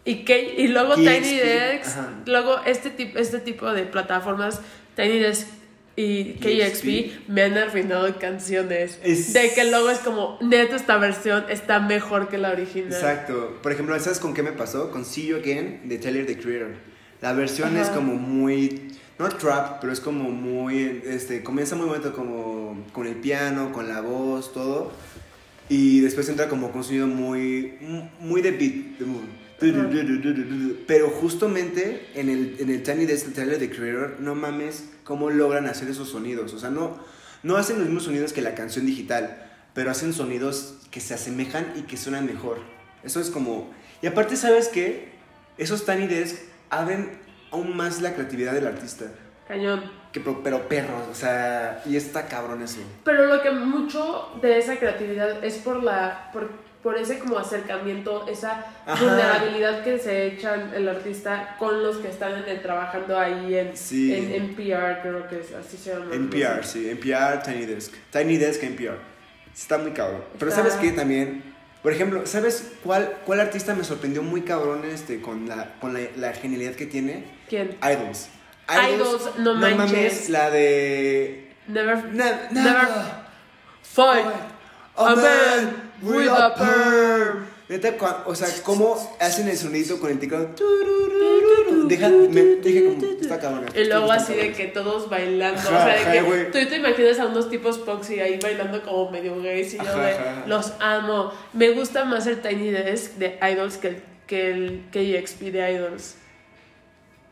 Y, 0.05 0.23
K, 0.23 0.33
y 0.57 0.67
luego 0.67 0.93
KXP, 0.95 1.03
Tiny 1.05 1.35
Desk, 1.37 1.85
ajá. 1.87 2.09
luego 2.25 2.55
este, 2.65 2.89
tipo 2.89 3.19
este 3.19 3.39
tipo 3.39 3.71
de 3.71 3.83
plataformas, 3.83 4.59
Tiny 4.95 5.19
Desk 5.19 5.47
y 5.95 6.33
KXP, 6.39 7.29
me 7.29 7.43
han 7.43 7.57
arruinado 7.57 8.17
canciones. 8.17 8.97
Es- 9.03 9.33
De 9.33 9.51
que 9.53 9.65
luego 9.69 9.89
es 9.91 9.99
como, 9.99 10.39
neta, 10.41 10.75
esta 10.75 10.97
versión 10.97 11.45
está 11.49 11.79
mejor 11.79 12.29
que 12.29 12.37
la 12.39 12.49
original. 12.51 12.91
Exacto. 12.91 13.59
Por 13.61 13.71
ejemplo, 13.73 13.99
¿sabes 13.99 14.19
con 14.19 14.33
qué 14.33 14.41
me 14.41 14.53
pasó? 14.53 14.89
Con 14.89 15.05
See 15.05 15.27
You 15.27 15.35
Again 15.37 15.81
de 15.87 15.97
Tyler 15.99 16.25
the 16.25 16.37
Creator. 16.37 16.71
La 17.21 17.33
versión 17.33 17.75
Ajá. 17.75 17.81
es 17.83 17.89
como 17.89 18.15
muy. 18.15 18.93
No 19.19 19.29
trap, 19.29 19.79
pero 19.81 19.93
es 19.93 19.99
como 19.99 20.31
muy. 20.31 21.01
Este, 21.05 21.43
comienza 21.43 21.75
muy 21.75 21.85
bonito 21.85 22.13
como 22.13 22.85
con 22.93 23.05
el 23.05 23.15
piano, 23.17 23.71
con 23.71 23.87
la 23.87 24.01
voz, 24.01 24.51
todo. 24.51 24.91
Y 25.69 25.99
después 25.99 26.27
entra 26.29 26.47
como 26.49 26.69
con 26.71 26.79
un 26.79 26.83
sonido 26.83 27.05
muy. 27.05 27.73
Muy 28.19 28.41
de 28.41 28.49
beat. 28.51 28.97
de 28.97 29.05
Pero 30.87 31.09
justamente 31.09 32.09
en 32.15 32.29
el, 32.29 32.55
en 32.59 32.69
el 32.69 32.83
Tiny 32.83 33.05
Desk 33.05 33.27
de 33.27 33.33
Tyler 33.33 33.59
the 33.59 33.69
Creator, 33.69 34.15
no 34.19 34.35
mames 34.35 34.89
cómo 35.03 35.29
logran 35.29 35.67
hacer 35.67 35.87
esos 35.89 36.09
sonidos. 36.09 36.53
O 36.53 36.59
sea, 36.59 36.69
no, 36.69 36.99
no 37.43 37.57
hacen 37.57 37.77
los 37.77 37.85
mismos 37.85 38.03
sonidos 38.03 38.33
que 38.33 38.41
la 38.41 38.55
canción 38.55 38.85
digital, 38.85 39.49
pero 39.73 39.91
hacen 39.91 40.13
sonidos 40.13 40.75
que 40.89 40.99
se 40.99 41.13
asemejan 41.13 41.73
y 41.75 41.81
que 41.83 41.97
suenan 41.97 42.25
mejor. 42.25 42.57
Eso 43.03 43.19
es 43.19 43.29
como... 43.29 43.71
Y 44.01 44.07
aparte, 44.07 44.35
¿sabes 44.35 44.67
qué? 44.67 45.11
Esos 45.57 45.85
Tiny 45.85 46.07
Desk 46.07 46.37
abren 46.69 47.19
aún 47.51 47.75
más 47.75 48.01
la 48.01 48.13
creatividad 48.15 48.53
del 48.53 48.67
artista. 48.67 49.05
Cañón. 49.47 49.83
Que, 50.11 50.19
pro- 50.19 50.41
pero 50.43 50.67
perros, 50.67 51.07
o 51.09 51.15
sea, 51.15 51.81
y 51.85 51.95
está 51.95 52.27
cabrón 52.27 52.61
eso. 52.61 52.79
Pero 53.03 53.27
lo 53.27 53.41
que 53.41 53.51
mucho 53.51 54.29
de 54.41 54.57
esa 54.57 54.77
creatividad 54.77 55.43
es 55.43 55.55
por 55.55 55.83
la 55.83 56.29
por, 56.33 56.49
por 56.81 56.97
ese 56.97 57.19
como 57.19 57.37
acercamiento, 57.37 58.27
esa 58.27 58.65
Ajá. 58.85 59.03
vulnerabilidad 59.03 59.83
que 59.83 59.99
se 59.99 60.25
echan 60.27 60.71
el 60.75 60.89
artista 60.89 61.55
con 61.59 61.83
los 61.83 61.97
que 61.97 62.07
están 62.09 62.35
en 62.37 62.49
el- 62.49 62.61
trabajando 62.61 63.17
ahí 63.19 63.55
en, 63.55 63.77
Sí. 63.77 64.13
en 64.15 64.31
NPR, 64.33 65.01
creo 65.01 65.27
que 65.27 65.39
es, 65.41 65.53
así 65.53 65.77
se 65.77 65.93
llama. 65.93 66.13
NPR, 66.13 66.63
sí, 66.65 66.89
NPR, 66.89 67.41
Tiny 67.43 67.65
Desk. 67.65 67.93
Tiny 68.11 68.37
Desk, 68.37 68.63
NPR. 68.63 68.97
Está 69.53 69.77
muy 69.77 69.91
cabrón. 69.91 70.23
Pero 70.39 70.49
Está- 70.49 70.63
¿sabes 70.63 70.75
qué 70.77 70.91
también? 70.91 71.43
Por 71.83 71.91
ejemplo, 71.91 72.25
¿sabes 72.25 72.73
cuál, 72.83 73.17
cuál 73.25 73.39
artista 73.41 73.73
me 73.75 73.83
sorprendió 73.83 74.21
muy 74.23 74.41
cabrón 74.41 74.83
este, 74.85 75.19
con, 75.21 75.47
la, 75.49 75.73
con 75.79 75.93
la, 75.93 76.01
la 76.15 76.33
genialidad 76.33 76.73
que 76.73 76.85
tiene? 76.85 77.25
¿Quién? 77.49 77.77
Idols. 77.83 78.29
Idols, 78.69 79.37
no 79.39 79.55
manches. 79.55 79.77
mames, 79.91 80.29
la 80.29 80.49
de... 80.51 81.51
Never, 81.67 82.05
never 82.13 82.51
nada. 82.51 83.27
fight 83.83 84.25
Oh, 84.95 85.15
man 85.15 85.90
with 86.01 86.27
a 86.29 86.55
perm. 86.55 87.45
Neta, 87.71 87.95
o 88.25 88.35
sea, 88.35 88.49
cómo 88.63 88.97
hacen 89.19 89.47
el 89.47 89.55
sonidito 89.55 89.97
con 89.97 90.11
el 90.11 90.19
teclado. 90.19 90.49
Deja, 91.87 92.09
me, 92.09 92.41
dije 92.57 92.85
como, 92.85 93.05
está 93.21 93.39
cabrón. 93.39 93.65
Y 93.73 93.85
luego 93.85 94.11
así 94.11 94.33
de 94.33 94.51
que 94.51 94.67
todos 94.67 95.09
bailando, 95.09 95.57
Ajá, 95.57 95.69
o 95.69 95.71
sea, 95.71 96.11
de 96.11 96.19
ajá, 96.19 96.29
que 96.29 96.43
tú 96.45 96.69
te 96.69 96.75
imaginas 96.75 97.19
a 97.19 97.27
unos 97.27 97.49
tipos 97.49 97.79
Foxy 97.79 98.19
ahí 98.19 98.39
bailando 98.41 98.83
como 98.83 99.09
medio 99.09 99.41
gays 99.41 99.73
y 99.73 99.77
yo 99.77 99.83
Ajá, 99.83 100.01
de, 100.01 100.11
ajá. 100.11 100.43
los 100.47 100.73
amo. 100.79 101.31
Me 101.53 101.69
gusta 101.69 102.03
más 102.03 102.27
el 102.27 102.41
Tiny 102.41 102.71
Desk 102.71 103.13
de 103.13 103.39
Idols 103.41 103.77
que 103.77 103.87
el, 103.87 104.03
que 104.27 104.51
el 104.51 104.83
KXP 104.91 105.41
de 105.43 105.71
Idols. 105.71 106.15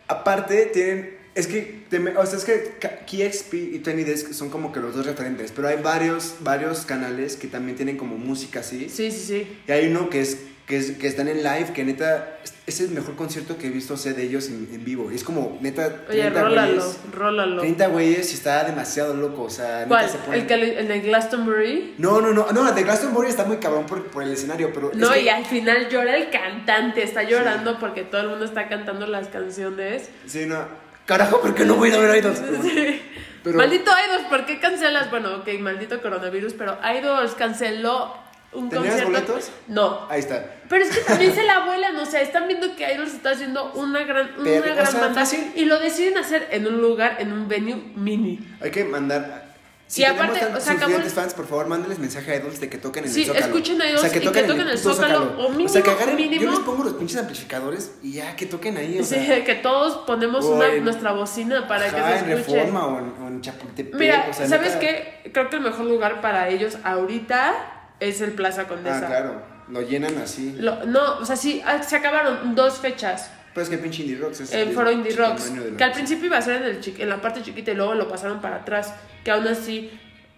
Aparte, 0.07 0.67
tienen 0.67 1.18
es 1.39 1.47
que, 1.47 1.83
o 2.17 2.25
sea, 2.25 2.37
es 2.37 2.45
que 2.45 2.73
KXP 3.05 3.53
y 3.53 3.79
Tiny 3.79 4.03
Desk 4.03 4.33
son 4.33 4.49
como 4.49 4.71
que 4.71 4.79
los 4.79 4.95
dos 4.95 5.05
referentes, 5.05 5.51
pero 5.55 5.67
hay 5.67 5.77
varios, 5.81 6.35
varios 6.41 6.85
canales 6.85 7.35
que 7.35 7.47
también 7.47 7.75
tienen 7.75 7.97
como 7.97 8.17
música 8.17 8.59
así. 8.59 8.89
Sí, 8.89 9.11
sí, 9.11 9.19
sí. 9.25 9.57
Y 9.67 9.71
hay 9.71 9.87
uno 9.87 10.09
que 10.09 10.21
es 10.21 10.37
que, 10.67 10.77
es, 10.77 10.91
que 10.91 11.07
están 11.07 11.27
en 11.27 11.37
live, 11.37 11.71
que 11.73 11.83
neta, 11.83 12.37
es 12.67 12.79
el 12.79 12.89
mejor 12.91 13.15
concierto 13.15 13.57
que 13.57 13.65
he 13.65 13.69
visto 13.71 13.97
sé, 13.97 14.13
de 14.13 14.21
ellos 14.21 14.49
en, 14.49 14.69
en 14.71 14.85
vivo. 14.85 15.11
Y 15.11 15.15
es 15.15 15.23
como, 15.23 15.57
neta, 15.61 16.03
Oye, 16.07 16.21
30 16.21 16.41
rólalo, 16.43 16.75
güeyes. 16.75 16.97
rólalo. 17.11 17.59
30 17.61 17.87
güeyes 17.87 18.31
y 18.31 18.35
está 18.35 18.63
demasiado 18.65 19.15
loco, 19.15 19.45
o 19.45 19.49
sea, 19.49 19.77
neta 19.77 19.87
¿Cuál? 19.87 20.09
se 20.11 20.17
pone- 20.19 20.37
¿El, 20.37 20.45
que, 20.45 20.53
el 20.79 20.87
de 20.87 20.99
Glastonbury? 20.99 21.95
No, 21.97 22.21
no, 22.21 22.33
no, 22.33 22.51
no, 22.51 22.69
el 22.69 22.75
de 22.75 22.83
Glastonbury 22.83 23.29
está 23.29 23.45
muy 23.45 23.57
cabrón 23.57 23.87
por, 23.87 24.03
por 24.11 24.21
el 24.21 24.31
escenario, 24.31 24.69
pero... 24.71 24.91
es 24.91 24.97
No, 24.97 25.11
que- 25.11 25.21
y 25.23 25.29
al 25.29 25.43
final 25.43 25.89
llora 25.89 26.15
el 26.15 26.29
cantante, 26.29 27.01
está 27.01 27.23
llorando 27.23 27.79
porque 27.79 28.03
todo 28.03 28.21
el 28.21 28.27
mundo 28.29 28.45
está 28.45 28.67
cantando 28.69 29.07
las 29.07 29.27
canciones. 29.29 30.09
Sí, 30.27 30.45
no. 30.45 30.87
Carajo, 31.09 31.41
¿por 31.41 31.55
qué 31.55 31.65
no 31.65 31.73
voy 31.73 31.89
a 31.89 31.93
ir 31.93 31.97
a 31.97 32.01
ver 32.07 32.17
Idols? 32.23 32.39
Sí. 32.61 33.01
Pero- 33.43 33.57
Maldito 33.57 33.89
Idols, 34.07 34.27
¿por 34.29 34.45
qué 34.45 34.59
cancelas? 34.59 35.09
Bueno, 35.09 35.37
ok, 35.37 35.47
maldito 35.59 35.99
coronavirus, 36.03 36.53
pero 36.53 36.77
Idols 36.99 37.33
canceló 37.33 38.15
un 38.51 38.69
¿Tenías 38.69 38.93
concierto. 39.01 39.11
boletos? 39.33 39.51
No. 39.67 40.05
Ahí 40.11 40.19
está. 40.19 40.45
Pero 40.69 40.83
es 40.85 40.95
que 40.95 41.01
también 41.01 41.33
se 41.33 41.41
la 41.43 41.59
vuelan, 41.65 41.95
o 41.97 42.05
sea, 42.05 42.21
están 42.21 42.47
viendo 42.47 42.75
que 42.75 42.93
Idols 42.93 43.15
está 43.15 43.31
haciendo 43.31 43.71
una 43.73 44.03
gran, 44.03 44.29
una 44.35 44.43
Pero, 44.43 44.71
o 44.71 44.75
gran 44.75 44.85
sea, 44.85 44.99
banda 45.01 45.21
fácil. 45.21 45.51
y 45.55 45.65
lo 45.65 45.79
deciden 45.79 46.15
hacer 46.19 46.47
en 46.51 46.67
un 46.67 46.79
lugar, 46.79 47.15
en 47.19 47.33
un 47.33 47.47
venue 47.47 47.75
mini. 47.95 48.39
Hay 48.61 48.69
que 48.69 48.83
mandar... 48.83 49.48
Si 49.89 50.05
aparte, 50.05 50.37
o 50.45 50.59
sea, 50.61 50.73
suscriptores 50.73 51.13
fans, 51.13 51.33
por 51.33 51.47
favor, 51.47 51.65
mándenles 51.65 51.97
mensaje 51.97 52.31
a 52.31 52.35
Idols 52.35 52.59
de 52.59 52.69
que 52.69 52.77
toquen 52.77 53.05
en 53.05 53.09
Sí, 53.11 53.21
el 53.21 53.27
Zócalo. 53.29 53.45
escuchen 53.47 53.81
a 53.81 53.85
Idols 53.87 53.97
o 53.99 54.01
sea, 54.03 54.11
que 54.11 54.17
y 54.17 54.21
que 54.21 54.27
toquen, 54.27 54.45
toquen 54.47 54.61
en 54.61 54.67
el 54.69 54.77
puto 54.77 54.93
Zócalo, 54.93 55.23
o 55.23 55.25
o 55.25 55.67
sea, 55.67 55.81
que 55.81 55.89
mínimo, 55.89 55.91
agarren, 55.97 56.15
mínimo. 56.15 56.43
yo 56.43 56.51
les 56.51 56.59
pongo 56.59 56.83
los 56.83 56.93
pinches 56.93 57.17
amplificadores 57.17 57.91
y 58.03 58.11
ya, 58.13 58.35
que 58.35 58.45
toquen 58.45 58.77
ahí, 58.77 58.99
o 58.99 59.03
Sí, 59.03 59.15
sea... 59.15 59.43
que 59.43 59.55
todos 59.55 59.97
ponemos 60.05 60.45
una, 60.45 60.67
en- 60.67 60.83
nuestra 60.83 61.11
bocina 61.13 61.67
para 61.67 61.87
ajá, 61.87 61.95
que 62.13 62.19
se 62.19 62.25
en 62.25 62.37
escuche. 62.37 62.57
Reforma 62.59 62.85
o 62.85 62.99
en, 62.99 63.13
o 63.23 63.27
en 63.29 63.41
Chapultepec, 63.41 63.95
Mira, 63.99 64.27
o 64.29 64.33
sea, 64.33 64.47
¿sabes 64.47 64.75
neta- 64.75 64.79
qué? 64.79 65.31
Creo 65.33 65.49
que 65.49 65.55
el 65.55 65.63
mejor 65.63 65.85
lugar 65.87 66.21
para 66.21 66.49
ellos 66.49 66.77
ahorita 66.83 67.55
es 67.99 68.21
el 68.21 68.33
Plaza 68.33 68.67
Condesa. 68.67 69.01
Ah, 69.03 69.07
claro, 69.07 69.41
lo 69.69 69.81
llenan 69.81 70.19
así. 70.19 70.55
Lo- 70.59 70.85
no, 70.85 71.17
o 71.17 71.25
sea, 71.25 71.35
sí, 71.35 71.63
ah, 71.65 71.81
se 71.81 71.95
acabaron 71.95 72.53
dos 72.53 72.77
fechas 72.77 73.31
Pero 73.53 73.63
es 73.63 73.69
que 73.69 73.77
pinche 73.77 74.03
Indie 74.03 74.17
Rocks 74.17 74.41
es... 74.41 74.53
el 74.53 74.73
Foro 74.73 74.91
Indie 74.91 75.15
Rocks, 75.15 75.51
la 75.51 75.77
que 75.77 75.83
al 75.83 75.91
principio 75.91 76.27
iba 76.27 76.37
a 76.37 76.41
ser 76.41 76.61
en, 76.61 76.63
el 76.63 76.95
en 76.97 77.09
la 77.09 77.21
parte 77.21 77.41
chiquita 77.41 77.71
y 77.71 77.75
luego 77.75 77.93
lo 77.95 78.07
pasaron 78.07 78.41
para 78.41 78.57
atrás, 78.57 78.93
que 79.23 79.31
aún 79.31 79.47
así, 79.47 79.91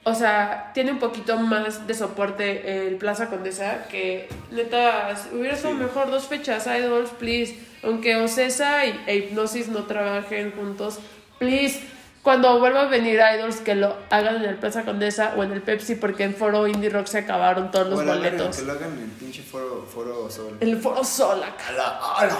o 0.03 0.15
sea, 0.15 0.71
tiene 0.73 0.91
un 0.91 0.99
poquito 0.99 1.37
más 1.37 1.85
de 1.85 1.93
soporte 1.93 2.87
el 2.87 2.95
Plaza 2.95 3.29
Condesa, 3.29 3.85
que 3.89 4.29
neta, 4.51 5.15
hubiera 5.33 5.55
sido 5.55 5.71
Sí. 5.71 5.77
mejor 5.77 6.09
dos 6.09 6.27
fechas, 6.27 6.65
Idols, 6.67 7.09
please, 7.11 7.55
aunque 7.83 8.15
Ocesa 8.15 8.85
y 8.85 8.99
e 9.07 9.15
Hipnosis 9.17 9.67
no 9.67 9.83
trabajen 9.83 10.51
juntos, 10.51 10.99
please. 11.39 11.79
Cuando 12.23 12.59
vuelva 12.59 12.81
a 12.83 12.85
venir 12.85 13.19
Idols, 13.35 13.57
que 13.61 13.73
lo 13.73 13.95
hagan 14.11 14.35
en 14.35 14.43
el 14.43 14.55
Plaza 14.55 14.83
Condesa 14.83 15.33
o 15.37 15.43
en 15.43 15.51
el 15.53 15.63
Pepsi, 15.63 15.95
porque 15.95 16.23
en 16.23 16.35
Foro 16.35 16.67
Indie 16.67 16.91
Rock 16.91 17.07
se 17.07 17.17
acabaron 17.17 17.71
todos 17.71 17.87
los 17.89 18.05
la 18.05 18.13
hagan, 18.13 18.23
boletos. 18.23 18.57
Que 18.57 18.63
lo 18.63 18.73
hagan 18.73 18.91
en 18.91 19.09
pinche 19.11 19.41
foro, 19.41 19.87
foro 19.91 20.29
sol. 20.29 20.55
El 20.59 20.77
Foro 20.79 21.03
Sol 21.03 21.41
acá. 21.43 21.69
¡Hala! 21.69 21.99
¡Hala! 22.17 22.37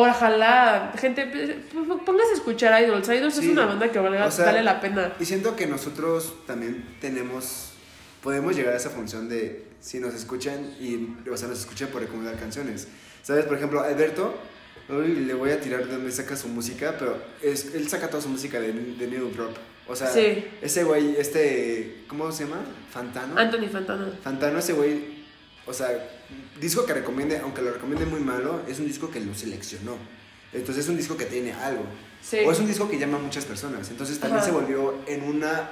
Ojalá, 0.00 0.92
gente, 0.98 1.26
póngase 2.06 2.30
a 2.30 2.34
escuchar 2.34 2.82
Idols. 2.82 3.08
Idols 3.08 3.34
es 3.38 3.44
Sí. 3.44 3.50
una 3.50 3.66
banda 3.66 3.90
que 3.90 3.98
valga- 3.98 4.26
O 4.26 4.30
sea, 4.30 4.46
vale 4.46 4.62
la 4.62 4.80
pena. 4.80 5.12
Y 5.20 5.24
siento 5.24 5.56
que 5.56 5.66
nosotros 5.66 6.34
también 6.46 6.84
tenemos, 7.00 7.72
podemos 8.22 8.54
llegar 8.56 8.74
a 8.74 8.76
esa 8.76 8.90
función 8.90 9.28
de 9.28 9.64
si 9.80 10.00
nos 10.00 10.14
escuchan 10.14 10.74
y, 10.80 11.16
o 11.30 11.36
sea, 11.36 11.48
nos 11.48 11.60
escuchan 11.60 11.88
por 11.88 12.02
recomendar 12.02 12.36
canciones. 12.38 12.88
¿Sabes? 13.22 13.44
Por 13.44 13.56
ejemplo, 13.56 13.80
Alberto, 13.82 14.34
le 14.88 15.34
voy 15.34 15.50
a 15.50 15.60
tirar 15.60 15.86
de 15.86 15.92
donde 15.92 16.10
saca 16.10 16.34
su 16.36 16.48
música, 16.48 16.94
pero 16.98 17.18
es, 17.42 17.74
él 17.74 17.88
saca 17.88 18.08
toda 18.08 18.22
su 18.22 18.28
música 18.28 18.58
de, 18.60 18.72
de 18.72 19.06
Needle 19.06 19.30
Drop. 19.32 19.54
O 19.86 19.94
sea, 19.96 20.08
Sí. 20.08 20.44
ese 20.62 20.84
güey, 20.84 21.16
este, 21.16 22.04
¿cómo 22.08 22.30
se 22.32 22.44
llama? 22.44 22.60
Fantano. 22.90 23.38
Anthony 23.38 23.68
Fantana. 23.70 24.06
Fantano, 24.22 24.58
ese 24.58 24.72
güey, 24.74 25.17
o 25.68 25.72
sea, 25.72 25.88
disco 26.60 26.86
que 26.86 26.94
recomiende, 26.94 27.38
aunque 27.38 27.62
lo 27.62 27.72
recomiende 27.72 28.06
muy 28.06 28.20
malo, 28.20 28.62
es 28.66 28.78
un 28.78 28.86
disco 28.86 29.10
que 29.10 29.20
lo 29.20 29.34
seleccionó. 29.34 29.96
Entonces 30.52 30.84
es 30.84 30.90
un 30.90 30.96
disco 30.96 31.16
que 31.16 31.26
tiene 31.26 31.52
algo. 31.52 31.84
Sí. 32.22 32.38
O 32.46 32.50
es 32.50 32.58
un 32.58 32.66
disco 32.66 32.88
que 32.88 32.98
llama 32.98 33.18
a 33.18 33.20
muchas 33.20 33.44
personas. 33.44 33.90
Entonces 33.90 34.18
también 34.18 34.38
Ajá. 34.38 34.46
se 34.46 34.52
volvió 34.52 34.94
en 35.06 35.22
una 35.24 35.70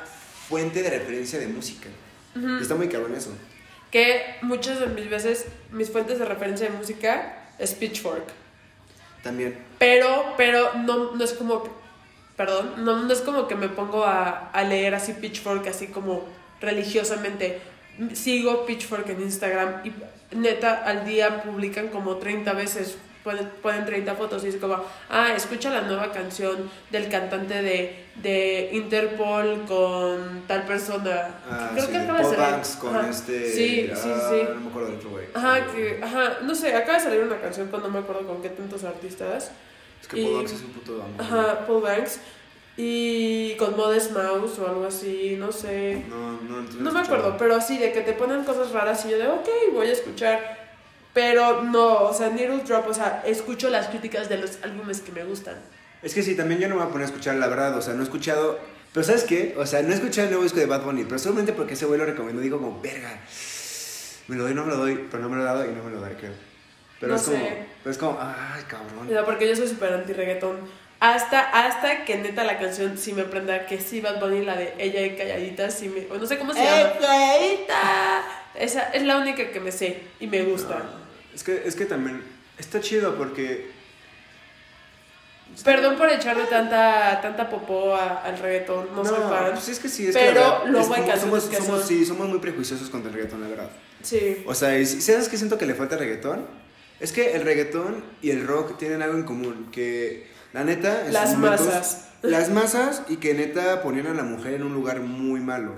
fuente 0.48 0.82
de 0.82 0.90
referencia 0.90 1.38
de 1.38 1.48
música. 1.48 1.88
Está 2.60 2.74
muy 2.74 2.88
cabrón 2.88 3.14
eso. 3.14 3.30
Que 3.90 4.36
muchas 4.42 4.78
de 4.78 4.88
mis 4.88 5.08
veces, 5.08 5.46
mis 5.72 5.90
fuentes 5.90 6.18
de 6.18 6.26
referencia 6.26 6.68
de 6.68 6.76
música 6.76 7.48
es 7.58 7.72
Pitchfork. 7.72 8.24
También. 9.22 9.58
Pero, 9.78 10.34
pero 10.36 10.74
no, 10.74 11.14
no 11.14 11.24
es 11.24 11.32
como, 11.32 11.64
perdón, 12.36 12.84
no, 12.84 13.02
no 13.02 13.12
es 13.12 13.22
como 13.22 13.48
que 13.48 13.54
me 13.54 13.70
pongo 13.70 14.04
a, 14.04 14.50
a 14.50 14.64
leer 14.64 14.94
así 14.94 15.14
Pitchfork, 15.14 15.66
así 15.66 15.86
como 15.86 16.26
religiosamente. 16.60 17.60
Sigo 18.14 18.66
Pitchfork 18.66 19.08
en 19.10 19.22
Instagram 19.22 19.82
y 19.84 19.92
neta 20.36 20.84
al 20.84 21.04
día 21.06 21.42
publican 21.42 21.88
como 21.88 22.16
30 22.16 22.52
veces, 22.52 22.96
ponen, 23.24 23.48
ponen 23.62 23.84
30 23.86 24.14
fotos 24.14 24.44
y 24.44 24.48
es 24.48 24.56
como, 24.56 24.82
ah, 25.08 25.32
escucha 25.34 25.70
la 25.70 25.82
nueva 25.82 26.12
canción 26.12 26.70
del 26.90 27.08
cantante 27.08 27.62
de, 27.62 28.04
de 28.16 28.70
Interpol 28.72 29.64
con 29.66 30.42
tal 30.46 30.64
persona. 30.64 31.28
Ah, 31.50 31.70
Creo 31.72 31.86
sí, 31.86 31.92
que 31.92 31.98
acaba 31.98 32.18
de 32.18 32.24
salir. 32.24 32.38
Banks 32.38 32.76
con 32.80 32.96
Ajá. 32.96 33.08
este. 33.10 33.50
Sí, 33.52 33.90
sí, 33.94 34.10
ah, 34.12 34.28
sí. 34.30 34.42
No 34.54 34.60
me 34.60 34.68
acuerdo 34.68 34.88
del 34.88 34.96
otro 34.98 35.10
güey. 35.10 35.24
Ajá, 35.34 35.66
que, 35.66 36.00
ajá, 36.02 36.38
no 36.42 36.54
sé, 36.54 36.74
acaba 36.74 36.98
de 36.98 37.04
salir 37.04 37.20
una 37.20 37.40
canción 37.40 37.68
con 37.68 37.82
no 37.82 37.88
me 37.88 37.98
acuerdo 38.00 38.26
con 38.26 38.42
qué 38.42 38.48
tantos 38.50 38.84
artistas. 38.84 39.50
Es 40.02 40.08
que 40.08 40.22
Paul 40.22 40.32
y- 40.32 40.36
Banks 40.36 40.52
es 40.52 40.60
un 40.62 40.70
puto. 40.72 41.04
Ajá, 41.18 41.66
Paul 41.66 41.82
Banks. 41.82 42.20
Y 42.76 43.54
con 43.56 43.76
Modest 43.76 44.12
Mouse 44.12 44.58
o 44.58 44.68
algo 44.68 44.84
así, 44.86 45.36
no 45.38 45.50
sé. 45.50 46.02
No, 46.08 46.32
no, 46.42 46.62
no, 46.62 46.80
No 46.80 46.92
me 46.92 47.00
acuerdo, 47.00 47.36
pero 47.38 47.56
así 47.56 47.78
de 47.78 47.92
que 47.92 48.02
te 48.02 48.12
ponen 48.12 48.44
cosas 48.44 48.72
raras 48.72 49.04
y 49.06 49.10
yo 49.10 49.18
de, 49.18 49.26
ok, 49.28 49.48
voy 49.72 49.88
a 49.88 49.92
escuchar. 49.92 50.66
Pero 51.14 51.62
no, 51.62 52.02
o 52.02 52.12
sea, 52.12 52.28
Needle 52.28 52.62
Drop, 52.66 52.86
o 52.88 52.92
sea, 52.92 53.22
escucho 53.24 53.70
las 53.70 53.88
críticas 53.88 54.28
de 54.28 54.36
los 54.36 54.58
álbumes 54.62 55.00
que 55.00 55.12
me 55.12 55.24
gustan. 55.24 55.56
Es 56.02 56.12
que 56.12 56.22
sí, 56.22 56.36
también 56.36 56.60
yo 56.60 56.68
no 56.68 56.74
me 56.74 56.82
voy 56.82 56.90
a 56.90 56.92
poner 56.92 57.06
a 57.06 57.08
escuchar, 57.08 57.36
la 57.36 57.46
verdad. 57.46 57.74
O 57.78 57.80
sea, 57.80 57.94
no 57.94 58.00
he 58.00 58.04
escuchado. 58.04 58.58
Pero 58.92 59.04
¿sabes 59.04 59.24
qué? 59.24 59.54
O 59.56 59.64
sea, 59.64 59.80
no 59.80 59.92
he 59.92 59.94
escuchado 59.94 60.24
el 60.26 60.30
nuevo 60.32 60.42
disco 60.44 60.58
de 60.60 60.66
Bad 60.66 60.82
Bunny, 60.82 61.04
pero 61.04 61.18
solamente 61.18 61.54
porque 61.54 61.72
ese 61.72 61.86
güey 61.86 61.98
lo 61.98 62.04
recomendó. 62.04 62.42
Digo, 62.42 62.58
como, 62.58 62.80
verga. 62.82 63.18
Me 64.28 64.36
lo 64.36 64.44
doy, 64.44 64.54
no 64.54 64.64
me 64.64 64.70
lo 64.72 64.76
doy, 64.76 65.06
pero 65.10 65.22
no 65.22 65.30
me 65.30 65.36
lo 65.36 65.42
he 65.42 65.44
dado 65.46 65.64
y 65.64 65.74
no 65.74 65.82
me 65.82 65.90
lo 65.90 66.00
daré, 66.02 66.16
creo. 66.16 66.32
Pero 67.00 67.12
No 67.12 67.16
es 67.18 67.22
como. 67.24 67.36
sé. 67.38 67.66
Pero 67.82 67.90
es 67.90 67.98
como, 67.98 68.18
ay, 68.20 68.62
cabrón. 68.68 69.06
O 69.06 69.08
sea, 69.08 69.24
porque 69.24 69.48
yo 69.48 69.56
soy 69.56 69.68
súper 69.68 69.94
anti-reggaetón. 69.94 70.56
Hasta, 70.98 71.40
hasta 71.40 72.04
que 72.06 72.16
neta 72.16 72.42
la 72.44 72.58
canción 72.58 72.96
sí 72.96 73.12
me 73.12 73.24
prenda, 73.24 73.66
que 73.66 73.78
sí 73.80 74.00
Bad 74.00 74.18
Bunny, 74.18 74.44
la 74.44 74.56
de 74.56 74.72
ella 74.78 75.02
y 75.02 75.14
calladita, 75.16 75.70
sí 75.70 75.88
me... 75.90 76.06
o 76.14 76.18
no 76.18 76.26
sé 76.26 76.38
cómo 76.38 76.54
se 76.54 76.64
llama. 76.64 76.92
calladita! 76.94 78.22
Esa 78.54 78.82
es 78.94 79.02
la 79.02 79.18
única 79.18 79.50
que 79.50 79.60
me 79.60 79.70
sé 79.72 80.00
y 80.20 80.26
me 80.26 80.42
gusta. 80.42 80.82
Es 81.34 81.44
que, 81.44 81.62
es 81.66 81.76
que 81.76 81.84
también 81.84 82.22
está 82.58 82.80
chido 82.80 83.14
porque. 83.16 83.70
Perdón 85.64 85.96
por 85.96 86.10
echarle 86.10 86.44
tanta, 86.44 87.20
tanta 87.20 87.48
popó 87.48 87.94
a- 87.94 88.22
al 88.24 88.38
reggaetón, 88.38 88.88
no, 88.94 89.04
soy 89.04 89.16
fan. 89.28 89.52
pues 89.52 89.68
es 89.68 89.78
que 89.78 89.88
sí, 89.88 90.08
es 90.08 90.14
Pero 90.14 90.26
que. 90.32 90.38
verdad, 90.40 90.62
luego 90.66 90.80
es 90.80 90.86
hay 90.86 91.02
como- 91.02 91.06
canciones 91.12 91.42
somos, 91.44 91.44
que 91.44 91.56
somos- 91.56 91.78
son- 91.80 91.88
Sí, 91.88 92.04
somos 92.06 92.28
muy 92.28 92.38
prejuiciosos 92.40 92.90
contra 92.90 93.10
el 93.10 93.16
reggaetón, 93.16 93.42
la 93.42 93.48
verdad. 93.48 93.68
Sí. 94.02 94.42
O 94.46 94.54
sea, 94.54 94.70
¿sabes 94.86 95.28
qué 95.28 95.36
siento 95.36 95.56
que 95.58 95.66
le 95.66 95.74
falta 95.74 95.94
al 95.94 96.00
reggaetón? 96.00 96.46
Es 97.00 97.12
que 97.12 97.34
el 97.36 97.42
reggaetón 97.42 98.02
y 98.22 98.30
el 98.30 98.46
rock 98.46 98.78
tienen 98.78 99.02
algo 99.02 99.16
en 99.18 99.24
común, 99.24 99.68
que 99.70 100.26
la 100.52 100.64
neta... 100.64 101.06
en 101.06 101.12
Las 101.12 101.30
sus 101.30 101.38
momentos- 101.38 101.66
masas. 101.66 102.02
Las 102.22 102.50
masas 102.50 103.02
y 103.08 103.16
que 103.16 103.34
neta 103.34 103.82
ponían 103.82 104.06
a 104.06 104.14
la 104.14 104.22
mujer 104.24 104.54
en 104.54 104.62
un 104.62 104.72
lugar 104.74 105.00
muy 105.00 105.40
malo. 105.40 105.72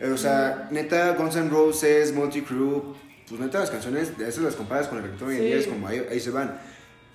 Eh, 0.00 0.08
O 0.10 0.16
sea, 0.16 0.68
neta 0.70 1.14
Guns 1.14 1.34
N' 1.36 1.50
Roses, 1.50 2.12
Multicrew, 2.14 2.94
pues 3.28 3.40
neta 3.40 3.58
las 3.58 3.70
canciones, 3.70 4.12
a 4.16 4.18
veces 4.22 4.38
las 4.42 4.54
comparas 4.54 4.86
con 4.86 4.98
el 4.98 5.04
reggaetón 5.04 5.32
y 5.32 5.36
en 5.36 5.40
Sí. 5.40 5.46
día 5.46 5.56
es 5.56 5.66
como 5.66 5.88
ahí, 5.88 6.06
ahí 6.10 6.20
se 6.20 6.30
van. 6.30 6.58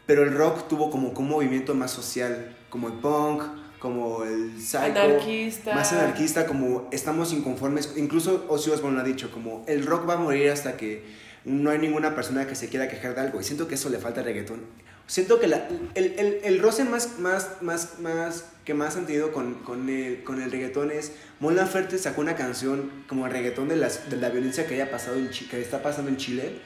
Pero 0.05 0.23
el 0.23 0.35
rock 0.35 0.67
tuvo 0.67 0.91
como, 0.91 1.13
como 1.13 1.29
un 1.29 1.33
movimiento 1.35 1.73
más 1.73 1.91
social, 1.91 2.53
como 2.69 2.89
el 2.89 2.95
punk, 2.95 3.41
como 3.79 4.23
el 4.25 4.61
psycho, 4.61 4.83
Anarquista. 4.83 5.73
más 5.73 5.91
anarquista, 5.93 6.45
como 6.45 6.89
estamos 6.91 7.31
inconformes, 7.33 7.93
incluso 7.95 8.45
Ozzy 8.49 8.69
Osbourne 8.71 8.97
lo 8.97 9.01
ha 9.01 9.05
dicho, 9.05 9.31
como 9.31 9.63
el 9.67 9.85
rock 9.85 10.07
va 10.07 10.13
a 10.15 10.17
morir 10.17 10.51
hasta 10.51 10.75
que 10.77 11.03
no 11.45 11.69
hay 11.71 11.77
ninguna 11.79 12.15
persona 12.15 12.47
que 12.47 12.55
se 12.55 12.69
quiera 12.69 12.87
quejar 12.87 13.15
de 13.15 13.21
algo, 13.21 13.39
y 13.41 13.43
siento 13.43 13.67
que 13.67 13.75
eso 13.75 13.89
le 13.89 13.97
falta 13.97 14.21
al 14.21 14.25
reggaetón. 14.25 14.61
Siento 15.05 15.39
que 15.39 15.47
la- 15.47 15.67
el, 15.95 16.13
el, 16.17 16.39
el 16.43 16.59
roce 16.59 16.85
más, 16.85 17.19
más, 17.19 17.61
más, 17.61 17.99
más 17.99 18.45
que 18.63 18.73
más 18.73 18.95
han 18.95 19.05
tenido 19.05 19.33
con, 19.33 19.55
con, 19.55 19.89
el, 19.89 20.23
con 20.23 20.41
el 20.41 20.49
reggaetón 20.49 20.91
es 20.91 21.11
Mon 21.41 21.57
Laferte 21.57 21.97
sacó 21.97 22.21
una 22.21 22.37
canción 22.37 22.89
como 23.07 23.25
el 23.27 23.33
reggaetón 23.33 23.67
de, 23.67 23.75
las, 23.75 24.09
de 24.09 24.15
la 24.15 24.29
violencia 24.29 24.65
que 24.65 24.75
haya 24.75 24.89
pasado 24.89 25.17
en 25.17 25.29
que 25.29 25.59
está 25.61 25.83
pasando 25.83 26.09
en 26.09 26.15
Chile. 26.15 26.59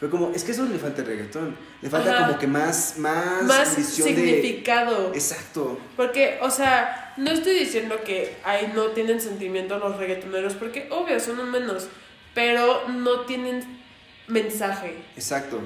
Fue 0.00 0.10
como, 0.10 0.32
es 0.34 0.42
que 0.42 0.50
eso 0.50 0.64
le 0.64 0.76
falta 0.76 1.02
al 1.02 1.06
reggaetón. 1.06 1.56
Le 1.80 1.88
falta 1.88 2.10
Ajá. 2.16 2.26
como 2.26 2.38
que 2.40 2.48
más, 2.48 2.94
más, 2.98 3.44
Más 3.44 3.76
visión 3.76 4.08
de... 4.08 4.14
significado. 4.16 5.14
Exacto. 5.14 5.78
Porque, 5.96 6.38
o 6.42 6.50
sea, 6.50 7.14
no 7.16 7.30
estoy 7.30 7.54
diciendo 7.60 8.00
que 8.04 8.34
ahí 8.42 8.72
no 8.74 8.86
tienen 8.88 9.20
sentimiento 9.20 9.78
los 9.78 9.96
reggaetoneros, 9.96 10.54
porque 10.54 10.88
obvio 10.90 11.20
son 11.20 11.38
un 11.38 11.52
menos, 11.52 11.86
pero 12.34 12.88
no 12.88 13.20
tienen 13.20 13.83
mensaje. 14.28 14.96
Exacto. 15.16 15.60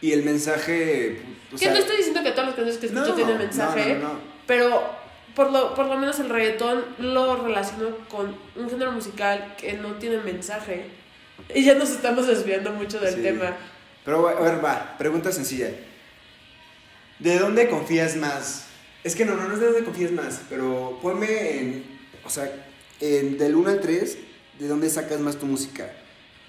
Y 0.00 0.12
el 0.12 0.22
mensaje. 0.22 1.22
o 1.52 1.56
que 1.56 1.70
no 1.70 1.76
estoy 1.76 1.96
diciendo 1.96 2.22
que 2.22 2.30
todas 2.30 2.46
las 2.46 2.54
canciones 2.54 2.78
que 2.78 2.86
escucho 2.86 3.08
no, 3.08 3.14
tienen 3.14 3.38
mensaje, 3.38 3.94
no, 3.94 4.00
no, 4.00 4.12
no. 4.14 4.20
pero 4.46 4.82
por 5.34 5.52
lo, 5.52 5.74
por 5.74 5.86
lo 5.86 5.96
menos 5.96 6.18
el 6.18 6.28
reggaetón 6.28 6.84
lo 6.98 7.42
relaciono 7.42 7.96
con 8.08 8.36
un 8.56 8.70
género 8.70 8.92
musical 8.92 9.54
que 9.58 9.74
no 9.74 9.94
tiene 9.94 10.18
mensaje. 10.18 10.86
Y 11.54 11.64
ya 11.64 11.74
nos 11.74 11.90
estamos 11.90 12.26
desviando 12.26 12.72
mucho 12.72 12.98
del 12.98 13.14
Sí. 13.14 13.22
tema. 13.22 13.56
Pero, 14.04 14.28
a 14.28 14.40
ver, 14.40 14.64
va, 14.64 14.96
pregunta 14.96 15.32
sencilla. 15.32 15.70
¿De 17.18 17.38
dónde 17.38 17.68
confías 17.68 18.16
más? 18.16 18.66
Es 19.04 19.14
que 19.14 19.24
no, 19.24 19.34
no, 19.34 19.46
no 19.46 19.54
es 19.54 19.60
de 19.60 19.66
dónde 19.66 19.84
confías 19.84 20.12
más, 20.12 20.40
pero 20.48 20.98
ponme 21.02 21.58
en, 21.58 21.84
o 22.24 22.30
sea, 22.30 22.50
en, 23.00 23.38
del 23.38 23.54
1 23.54 23.70
al 23.70 23.80
3, 23.80 24.18
¿de 24.58 24.68
dónde 24.68 24.90
sacas 24.90 25.20
más 25.20 25.36
tu 25.36 25.46
música? 25.46 25.92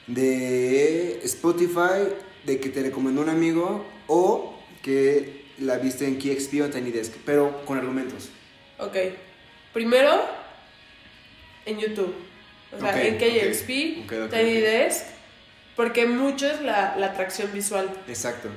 ¿De 0.08 1.20
Spotify, 1.24 2.10
de 2.46 2.60
que 2.60 2.70
te 2.70 2.82
recomendó 2.82 3.22
un 3.22 3.30
amigo, 3.30 3.86
o 4.08 4.58
que 4.82 5.46
la 5.60 5.78
viste 5.78 6.06
en 6.06 6.18
KXP 6.18 6.62
o 6.62 6.70
Tiny 6.70 6.92
Desk, 6.92 7.14
pero 7.26 7.66
con 7.66 7.78
argumentos? 7.78 8.30
Ok. 8.80 8.96
Primero, 9.74 10.22
en 11.66 11.80
YouTube. 11.80 12.14
O 12.76 12.80
sea, 12.80 13.06
en 13.06 13.18
KXP, 13.18 13.68
Tiny. 14.30 14.62
Desk. 14.62 15.06
Porque 15.76 16.06
mucho 16.08 16.50
es 16.50 16.62
la, 16.62 16.96
la 16.98 17.08
atracción 17.08 17.54
visual 17.54 17.88
Exacto. 18.08 18.50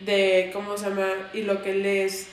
de 0.00 0.50
cómo 0.52 0.76
se 0.76 0.90
llama 0.90 1.08
y 1.32 1.42
lo 1.42 1.62
que 1.62 1.74
lees. 1.74 2.28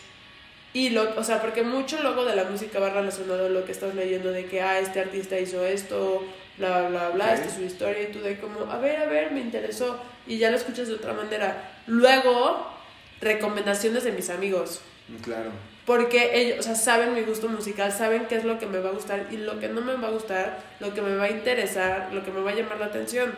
Y 0.74 0.90
lo, 0.90 1.18
o 1.18 1.24
sea, 1.24 1.42
porque 1.42 1.64
mucho 1.64 2.02
luego 2.02 2.26
de 2.26 2.36
la 2.36 2.46
música 2.46 2.80
va 2.80 2.90
relacionado 2.90 3.46
a 3.46 3.50
lo 3.50 3.64
que 3.66 3.72
estás 3.72 3.96
leyendo 3.96 4.32
de 4.32 4.46
que, 4.46 4.62
ah, 4.62 4.80
este 4.80 5.00
artista 5.00 5.40
hizo 5.40 5.66
esto, 5.66 6.24
bla, 6.58 6.88
bla, 6.90 7.10
bla, 7.10 7.34
esta 7.34 7.48
es 7.48 7.54
su 7.54 7.62
historia, 7.64 8.04
y 8.04 8.12
tú 8.12 8.20
de 8.20 8.40
como, 8.40 8.72
a 8.72 8.78
ver, 8.78 8.98
a 8.98 9.06
ver, 9.06 9.32
me 9.32 9.40
interesó, 9.42 10.00
y 10.28 10.38
ya 10.38 10.52
lo 10.52 10.58
escuchas 10.58 10.88
de 10.88 10.96
otra 10.96 11.14
manera. 11.14 11.72
Luego, 11.88 12.68
recomendaciones 13.22 14.04
de 14.04 14.12
mis 14.12 14.30
amigos. 14.30 14.82
Mm, 15.08 15.16
Claro. 15.24 15.52
Porque 15.86 16.40
ellos, 16.40 16.60
o 16.60 16.64
sea, 16.64 16.76
saben 16.76 17.16
mi 17.16 17.22
gusto 17.22 17.50
musical, 17.50 17.92
saben 17.92 18.28
qué 18.28 18.36
es 18.36 18.44
lo 18.46 18.60
que 18.60 18.68
me 18.68 18.80
va 18.80 18.90
a 18.90 18.94
gustar 18.94 19.26
y 19.32 19.38
lo 19.38 19.60
que 19.60 19.68
no 19.68 19.82
me 19.82 19.96
va 19.96 20.10
a 20.10 20.12
gustar, 20.12 20.60
lo 20.80 20.94
que 20.94 21.02
me 21.02 21.16
va 21.16 21.24
a 21.24 21.32
interesar, 21.32 22.10
lo 22.14 22.24
que 22.24 22.32
me 22.32 22.40
va 22.42 22.52
a 22.52 22.56
llamar 22.56 22.80
la 22.80 22.86
atención. 22.86 23.34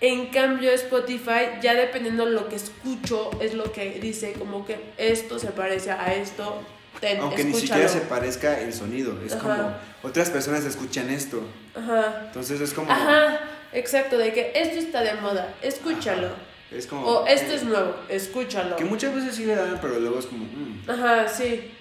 En 0.00 0.26
cambio, 0.26 0.70
Spotify, 0.72 1.58
ya 1.60 1.74
dependiendo 1.74 2.26
lo 2.26 2.48
que 2.48 2.56
escucho, 2.56 3.30
es 3.40 3.54
lo 3.54 3.72
que 3.72 3.98
dice, 4.00 4.34
como 4.34 4.64
que 4.66 4.78
esto 4.96 5.38
se 5.38 5.48
parece 5.48 5.90
a 5.90 6.14
esto, 6.14 6.62
ten, 7.00 7.20
Aunque 7.20 7.44
ni 7.44 7.54
siquiera 7.54 7.88
se 7.88 8.00
parezca 8.00 8.60
el 8.60 8.72
sonido, 8.72 9.18
es 9.24 9.32
Ajá. 9.32 9.42
como 9.42 9.74
otras 10.02 10.30
personas 10.30 10.64
escuchan 10.64 11.10
esto. 11.10 11.42
Ajá, 11.74 12.24
Entonces 12.26 12.60
es 12.60 12.72
como... 12.72 12.90
ajá, 12.90 13.40
exacto, 13.72 14.18
de 14.18 14.32
que 14.32 14.52
esto 14.54 14.78
está 14.78 15.02
de 15.02 15.14
moda, 15.14 15.54
escúchalo. 15.62 16.30
Es 16.70 16.86
como... 16.86 17.06
O 17.06 17.26
esto 17.26 17.54
es 17.54 17.64
nuevo, 17.64 17.94
escúchalo. 18.08 18.76
Que 18.76 18.84
muchas 18.84 19.14
veces 19.14 19.34
sí 19.34 19.44
le 19.44 19.56
dan, 19.56 19.78
pero 19.80 19.98
luego 19.98 20.18
es 20.18 20.26
como... 20.26 20.44
mm. 20.44 20.90
Ajá, 20.90 21.28
sí. 21.28 21.72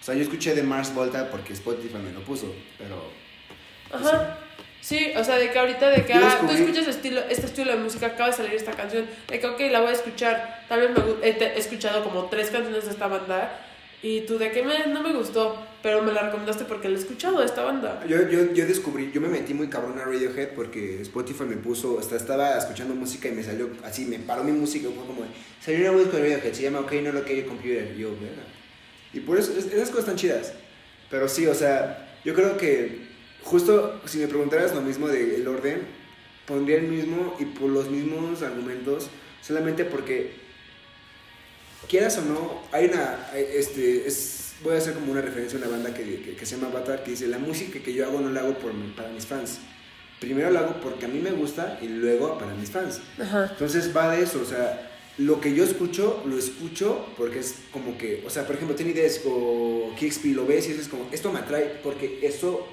O 0.00 0.04
sea, 0.04 0.14
yo 0.14 0.22
escuché 0.22 0.54
de 0.54 0.62
Mars 0.62 0.94
Volta 0.94 1.30
porque 1.30 1.52
Spotify 1.52 1.96
me 1.96 2.12
lo 2.12 2.20
puso, 2.20 2.54
pero... 2.78 3.10
Ajá. 3.92 4.38
Sí, 4.80 5.12
o 5.16 5.24
sea, 5.24 5.36
de 5.36 5.50
que 5.50 5.58
ahorita 5.58 5.90
de 5.90 6.04
que 6.04 6.14
ah, 6.14 6.38
tú 6.40 6.52
escuchas 6.52 6.86
estilo, 6.86 7.20
este 7.28 7.46
estilo 7.46 7.72
de 7.72 7.78
música, 7.78 8.06
acaba 8.06 8.30
de 8.30 8.36
salir 8.36 8.54
esta 8.54 8.70
canción, 8.70 9.04
de 9.26 9.40
que 9.40 9.46
ok, 9.48 9.58
la 9.70 9.80
voy 9.80 9.88
a 9.88 9.92
escuchar. 9.94 10.64
Tal 10.68 10.78
vez 10.78 10.90
me 10.90 11.26
he 11.26 11.58
escuchado 11.58 12.04
como 12.04 12.26
tres 12.26 12.50
canciones 12.50 12.84
de 12.84 12.92
esta 12.92 13.08
banda 13.08 13.50
y 14.02 14.20
tú 14.22 14.38
de 14.38 14.50
que 14.50 14.62
me, 14.62 14.86
no 14.88 15.02
me 15.02 15.12
gustó, 15.14 15.56
pero 15.82 16.02
me 16.02 16.12
la 16.12 16.22
recomendaste 16.24 16.64
porque 16.64 16.88
la 16.88 16.96
he 16.96 16.98
escuchado 16.98 17.42
esta 17.42 17.62
banda. 17.64 18.04
Yo, 18.08 18.28
yo, 18.28 18.52
yo 18.52 18.66
descubrí, 18.66 19.10
yo 19.12 19.20
me 19.20 19.28
metí 19.28 19.54
muy 19.54 19.68
cabrón 19.68 19.98
a 19.98 20.04
Radiohead 20.04 20.50
porque 20.54 21.00
Spotify 21.02 21.44
me 21.44 21.56
puso, 21.56 21.98
hasta 21.98 22.16
estaba 22.16 22.56
escuchando 22.58 22.94
música 22.94 23.28
y 23.28 23.32
me 23.32 23.42
salió 23.42 23.70
así, 23.84 24.04
me 24.04 24.18
paró 24.18 24.44
mi 24.44 24.52
música 24.52 24.88
fue 24.94 25.04
como, 25.06 25.24
salió 25.60 25.80
una 25.80 25.92
música 25.98 26.16
de 26.18 26.22
Radiohead, 26.34 26.52
se 26.52 26.62
llama 26.62 26.80
OK 26.80 26.92
No 27.02 27.12
Lo 27.12 27.24
Que 27.24 27.44
Computer, 27.46 27.94
y 27.96 28.00
yo, 28.00 28.10
verga. 28.20 28.42
Y 29.12 29.20
por 29.20 29.38
eso, 29.38 29.52
es- 29.56 29.66
esas 29.66 29.88
cosas 29.88 30.00
están 30.04 30.16
chidas. 30.16 30.52
Pero 31.10 31.28
sí, 31.28 31.46
o 31.46 31.54
sea, 31.54 32.18
yo 32.24 32.34
creo 32.34 32.56
que 32.56 33.06
justo 33.42 34.00
si 34.06 34.18
me 34.18 34.26
preguntaras 34.26 34.74
lo 34.74 34.80
mismo 34.82 35.08
del 35.08 35.46
orden, 35.46 35.82
pondría 36.46 36.76
el 36.78 36.88
mismo 36.88 37.36
y 37.38 37.44
por 37.44 37.70
los 37.70 37.88
mismos 37.90 38.42
argumentos, 38.42 39.08
solamente 39.40 39.84
porque 39.84 40.32
quieras 41.88 42.18
o 42.18 42.22
no, 42.22 42.62
hay 42.72 42.86
una, 42.86 43.30
este, 43.34 44.06
es, 44.06 44.54
voy 44.62 44.74
a 44.74 44.78
hacer 44.78 44.94
como 44.94 45.12
una 45.12 45.20
referencia 45.20 45.58
a 45.58 45.62
una 45.62 45.70
banda 45.70 45.94
que, 45.94 46.22
que, 46.22 46.36
que 46.36 46.46
se 46.46 46.56
llama 46.56 46.68
Avatar, 46.68 47.04
que 47.04 47.12
dice, 47.12 47.26
la 47.28 47.38
música 47.38 47.80
que 47.80 47.92
yo 47.92 48.06
hago 48.06 48.20
no 48.20 48.30
la 48.30 48.40
hago 48.40 48.54
por, 48.58 48.72
para 48.94 49.10
mis 49.10 49.26
fans. 49.26 49.58
Primero 50.20 50.50
la 50.50 50.60
hago 50.60 50.80
porque 50.80 51.04
a 51.04 51.08
mí 51.08 51.18
me 51.18 51.30
gusta 51.30 51.78
y 51.82 51.88
luego 51.88 52.38
para 52.38 52.54
mis 52.54 52.70
fans. 52.70 53.00
Ajá. 53.20 53.48
Entonces 53.50 53.94
va 53.94 54.16
de 54.16 54.22
eso, 54.22 54.40
o 54.40 54.46
sea, 54.46 54.90
lo 55.18 55.40
que 55.40 55.54
yo 55.54 55.64
escucho, 55.64 56.22
lo 56.26 56.38
escucho 56.38 57.06
porque 57.16 57.38
es 57.38 57.56
como 57.70 57.96
que, 57.96 58.22
o 58.26 58.30
sea, 58.30 58.46
por 58.46 58.56
ejemplo, 58.56 58.76
Tiny 58.76 58.92
Desk 58.92 59.22
o 59.26 59.94
KXP 59.98 60.26
lo 60.34 60.46
ves 60.46 60.68
y 60.68 60.72
es 60.72 60.88
como, 60.88 61.06
esto 61.12 61.32
me 61.32 61.40
atrae 61.40 61.80
porque 61.82 62.20
eso 62.22 62.66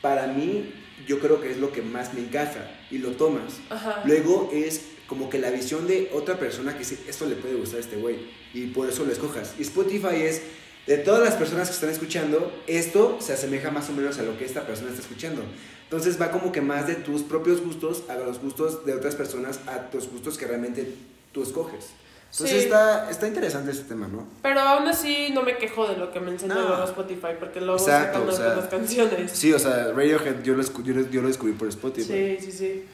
para 0.00 0.26
mí 0.28 0.72
yo 1.06 1.18
creo 1.20 1.40
que 1.40 1.50
es 1.50 1.58
lo 1.58 1.72
que 1.72 1.82
más 1.82 2.14
me 2.14 2.20
encaja 2.20 2.70
y 2.90 2.98
lo 2.98 3.12
tomas. 3.12 3.60
Ajá. 3.70 4.02
Luego 4.04 4.50
es 4.52 4.82
como 5.08 5.28
que 5.30 5.38
la 5.40 5.50
visión 5.50 5.86
de 5.88 6.10
otra 6.14 6.38
persona 6.38 6.74
que 6.74 6.80
dice, 6.80 6.98
esto 7.08 7.26
le 7.26 7.34
puede 7.34 7.54
gustar 7.54 7.78
a 7.78 7.80
este 7.80 7.96
güey 7.96 8.18
y 8.54 8.66
por 8.68 8.88
eso 8.88 9.04
lo 9.04 9.10
escojas. 9.12 9.54
Y 9.58 9.62
Spotify 9.62 10.16
es, 10.22 10.42
de 10.86 10.98
todas 10.98 11.24
las 11.24 11.34
personas 11.34 11.68
que 11.68 11.74
están 11.74 11.90
escuchando, 11.90 12.52
esto 12.68 13.16
se 13.20 13.32
asemeja 13.32 13.70
más 13.70 13.88
o 13.90 13.92
menos 13.92 14.18
a 14.18 14.22
lo 14.22 14.38
que 14.38 14.44
esta 14.44 14.66
persona 14.66 14.90
está 14.90 15.02
escuchando. 15.02 15.42
Entonces 15.84 16.20
va 16.20 16.30
como 16.30 16.52
que 16.52 16.60
más 16.60 16.86
de 16.86 16.94
tus 16.94 17.22
propios 17.22 17.60
gustos 17.62 18.04
a 18.08 18.14
los 18.16 18.38
gustos 18.40 18.84
de 18.86 18.92
otras 18.94 19.14
personas, 19.16 19.60
a 19.66 19.90
tus 19.90 20.08
gustos 20.08 20.36
que 20.38 20.46
realmente 20.46 20.94
tú 21.32 21.42
escoges. 21.42 21.86
Entonces 22.30 22.58
Sí. 22.58 22.64
está, 22.64 23.10
está 23.10 23.26
interesante 23.26 23.70
este 23.70 23.84
tema, 23.84 24.06
¿no? 24.06 24.26
Pero 24.42 24.60
aún 24.60 24.86
así 24.86 25.30
no 25.32 25.42
me 25.42 25.56
quejo 25.56 25.88
de 25.88 25.96
lo 25.96 26.12
que 26.12 26.20
me 26.20 26.30
enseña 26.32 26.56
No. 26.56 26.84
Spotify, 26.84 27.28
porque 27.40 27.60
luego 27.62 27.78
Exacto, 27.80 28.18
sacan 28.18 28.28
o 28.28 28.32
sea, 28.36 28.46
buenas 28.48 28.68
canciones. 28.70 29.30
Sí, 29.32 29.50
o 29.54 29.58
sea, 29.58 29.92
Radiohead 29.92 30.42
yo 30.42 30.52
lo, 30.54 30.62
escu- 30.62 30.82
yo 30.84 30.92
lo, 30.92 31.08
yo 31.08 31.22
lo 31.22 31.28
descubrí 31.28 31.54
por 31.54 31.68
Spotify. 31.68 32.36
Sí, 32.38 32.50
sí, 32.50 32.52
sí. 32.52 32.84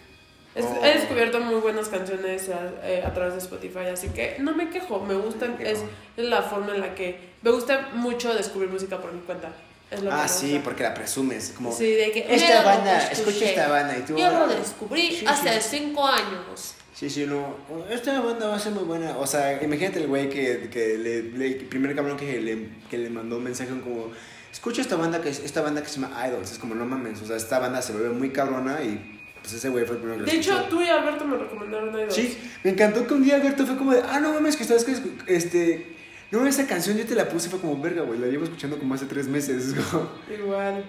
Es- 0.54 0.64
Oh. 0.64 0.84
He 0.84 0.94
descubierto 0.98 1.40
muy 1.40 1.56
buenas 1.56 1.88
canciones 1.88 2.48
a, 2.48 2.86
eh, 2.88 3.02
a 3.04 3.12
través 3.12 3.32
de 3.34 3.40
Spotify, 3.40 3.86
así 3.92 4.08
que 4.10 4.36
no 4.38 4.54
me 4.54 4.70
quejo, 4.70 5.00
me 5.00 5.14
gustan, 5.14 5.56
es, 5.60 5.80
es 6.16 6.24
la 6.24 6.42
forma 6.42 6.74
en 6.74 6.80
la 6.80 6.94
que 6.94 7.18
me 7.42 7.50
gusta 7.50 7.88
mucho 7.94 8.32
descubrir 8.34 8.70
música 8.70 8.98
por 8.98 9.12
mi 9.12 9.20
cuenta. 9.22 9.48
Es 9.90 10.02
lo 10.02 10.12
Ah, 10.12 10.26
sí, 10.28 10.60
porque 10.64 10.82
la 10.84 10.94
presumes. 10.94 11.52
Como, 11.56 11.72
Sí, 11.72 11.90
de 11.92 12.10
que 12.12 12.20
esta 12.20 12.34
"Mira 12.46 12.58
lo 12.60 12.64
banda, 12.66 12.98
que 13.08 13.14
escucha 13.14 13.30
escuché. 13.30 13.50
esta 13.50 13.68
banda 13.68 13.98
y 13.98 14.02
tú... 14.02 14.16
Yo 14.16 14.26
ah, 14.26 14.46
lo 14.46 14.54
descubrí 14.54 15.12
sí, 15.12 15.24
hace 15.26 15.60
sí. 15.60 15.78
cinco 15.78 16.06
años. 16.06 16.74
Sí, 16.94 17.10
sí, 17.10 17.26
no. 17.26 17.56
Esta 17.90 18.20
banda 18.20 18.46
va 18.48 18.54
a 18.56 18.58
ser 18.60 18.72
muy 18.72 18.84
buena. 18.84 19.18
O 19.18 19.26
sea, 19.26 19.60
imagínate 19.62 19.98
el 20.00 20.06
güey 20.06 20.30
que, 20.30 20.68
que 20.72 20.96
le, 20.96 21.22
le- 21.36 21.46
el 21.48 21.64
primer 21.66 21.94
cabrón 21.96 22.16
que 22.16 22.40
le, 22.40 22.68
que 22.88 22.96
le 22.98 23.10
mandó 23.10 23.36
un 23.38 23.44
mensaje 23.44 23.70
como, 23.70 24.10
escucha 24.52 24.80
esta 24.80 24.94
banda 24.96 25.20
que 25.20 25.28
es- 25.30 25.40
esta 25.40 25.60
banda 25.60 25.82
que 25.82 25.88
se 25.88 26.00
llama 26.00 26.26
Idols. 26.28 26.52
Es 26.52 26.58
como, 26.58 26.74
no 26.76 26.86
mames, 26.86 27.20
o 27.22 27.26
sea, 27.26 27.36
esta 27.36 27.58
banda 27.58 27.82
se 27.82 27.92
vuelve 27.92 28.10
muy 28.10 28.30
cabrona 28.30 28.80
y 28.82 29.20
pues 29.44 29.56
ese 29.56 29.68
güey 29.68 29.84
fue 29.84 29.96
el 29.96 30.00
primero 30.02 30.24
que 30.24 30.30
De 30.30 30.38
hecho, 30.38 30.58
tú 30.70 30.80
y 30.80 30.86
Alberto 30.88 31.26
me 31.26 31.36
recomendaron 31.36 31.90
Idols. 31.94 32.14
Sí, 32.14 32.38
me 32.62 32.70
encantó 32.70 33.06
que 33.06 33.12
un 33.12 33.22
día 33.22 33.36
Alberto 33.36 33.66
fue 33.66 33.76
como 33.76 33.92
de, 33.92 34.02
ah, 34.08 34.18
no 34.18 34.32
mames, 34.32 34.56
que 34.56 34.64
sabes 34.64 34.84
que 34.84 34.94
este, 35.26 35.86
no, 36.30 36.46
esa 36.46 36.66
canción 36.66 36.96
yo 36.96 37.04
te 37.04 37.14
la 37.14 37.28
puse, 37.28 37.50
fue 37.50 37.60
como, 37.60 37.78
verga, 37.82 38.00
güey, 38.02 38.18
la 38.18 38.28
llevo 38.28 38.44
escuchando 38.44 38.78
como 38.78 38.94
hace 38.94 39.04
tres 39.04 39.28
meses. 39.28 39.66
Es 39.68 39.74
como, 39.84 40.08
Igual. 40.34 40.82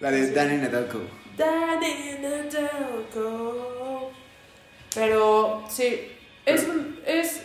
la 0.00 0.10
de 0.10 0.28
Sí. 0.28 0.32
Danny 0.32 0.56
Nadalko. 0.56 1.00
Danny 1.36 2.16
Nadalko. 2.22 4.10
Pero 4.94 5.64
sí, 5.68 6.08
es, 6.46 6.64
un- 6.68 6.98
es 7.06 7.42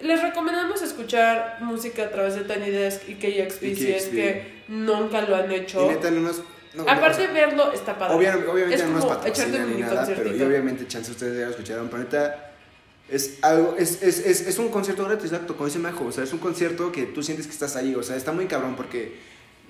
les 0.00 0.22
recomendamos 0.22 0.80
escuchar 0.80 1.58
música 1.60 2.04
a 2.04 2.10
través 2.10 2.36
de 2.36 2.42
Tiny 2.44 2.70
Desk 2.70 3.02
y 3.08 3.14
KXP 3.16 3.74
si 3.76 3.92
es 3.92 4.06
que 4.06 4.62
nunca 4.68 5.22
lo 5.22 5.34
han 5.36 5.50
hecho. 5.50 5.84
Y 5.84 5.88
neta, 5.88 6.10
no 6.10 6.20
nos... 6.20 6.42
no, 6.84 6.90
Aparte 6.90 7.28
no, 7.28 7.34
verlo 7.34 7.72
está 7.72 7.98
padre. 7.98 8.14
Obvia- 8.16 8.36
obviamente 8.50 8.74
es 8.76 8.84
no 8.90 8.98
como 9.00 9.08
patrocinan 9.08 9.48
echarte 9.50 9.64
un 9.66 9.74
ni 9.74 9.80
nada, 9.82 10.06
pero 10.06 10.36
y 10.36 10.42
obviamente 10.42 10.86
chance 10.86 11.10
ustedes 11.10 11.38
ya 11.38 11.44
lo 11.46 11.50
escucharon, 11.50 11.88
pero 11.88 12.02
neta 12.02 12.44
es 13.08 13.38
algo, 13.42 13.76
es, 13.78 14.02
es, 14.02 14.18
es, 14.26 14.46
es 14.46 14.58
un 14.58 14.68
concierto 14.68 15.04
gratis, 15.04 15.26
exacto, 15.32 15.54
como 15.56 15.66
dice 15.66 15.78
Majo, 15.78 16.06
o 16.06 16.12
sea, 16.12 16.24
es 16.24 16.32
un 16.32 16.38
concierto 16.40 16.92
que 16.92 17.04
tú 17.06 17.22
sientes 17.22 17.46
que 17.46 17.52
estás 17.52 17.74
ahí, 17.76 17.94
o 17.94 18.02
sea, 18.02 18.16
está 18.16 18.32
muy 18.32 18.46
cabrón 18.46 18.76
porque 18.76 19.14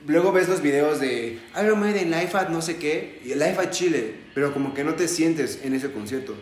luego 0.06 0.32
ves 0.32 0.48
los 0.48 0.60
videos 0.60 0.98
de 1.00 1.38
Iron 1.62 1.78
Maiden, 1.80 2.10
Life 2.10 2.36
at 2.36 2.48
no 2.48 2.60
sé 2.62 2.76
qué, 2.78 3.20
y 3.24 3.28
Life 3.34 3.56
at 3.58 3.70
Chile, 3.70 4.14
pero 4.34 4.52
como 4.52 4.74
que 4.74 4.82
no 4.84 4.94
te 4.94 5.06
sientes 5.08 5.60
en 5.62 5.74
ese 5.74 5.90
concierto. 5.92 6.34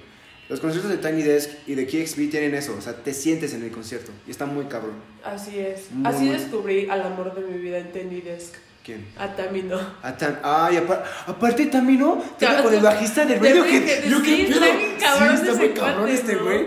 Los 0.49 0.61
conciertos 0.61 0.91
de 0.93 0.99
Tiny 0.99 1.23
Desk 1.25 1.51
y 1.67 1.75
de 1.75 1.87
KXP 1.87 2.31
tienen 2.31 2.55
eso, 2.55 2.77
o 2.79 2.81
sea, 2.81 2.95
te 3.03 3.13
sientes 3.13 3.53
en 3.53 3.65
el 3.65 3.71
concierto 3.73 4.13
y 4.29 4.31
está 4.31 4.47
muy 4.47 4.67
cabrón. 4.67 4.95
Así 5.25 5.59
es. 5.59 5.91
Muy, 5.91 6.07
Así 6.09 6.25
muy- 6.27 6.35
descubrí 6.37 6.89
al 6.89 7.03
amor 7.03 7.35
de 7.35 7.41
mi 7.43 7.59
vida 7.59 7.79
en 7.79 7.91
Tiny 7.93 8.21
Desk. 8.21 8.55
¿Quién? 8.87 9.05
A 9.19 9.27
Tamino. 9.35 9.81
Ah, 10.01 10.17
tam- 10.17 10.39
ay, 10.45 10.77
apar- 10.77 11.03
aparte 11.27 11.67
también, 11.67 11.99
¿no? 11.99 12.23
Ya, 12.39 12.63
con 12.63 12.73
el 12.73 12.81
bajista 12.81 13.25
de 13.25 13.35
de 13.35 13.41
Radiohead. 13.41 13.81
Radiohead, 13.83 14.05
Yo, 14.09 14.21
sí, 14.21 14.97
cabrón 15.01 15.37
Sí, 15.37 15.43
está 15.49 15.55
muy 15.59 15.69
cabrón 15.71 16.09
este 16.09 16.35
¿no? 16.37 16.45
güey. 16.45 16.67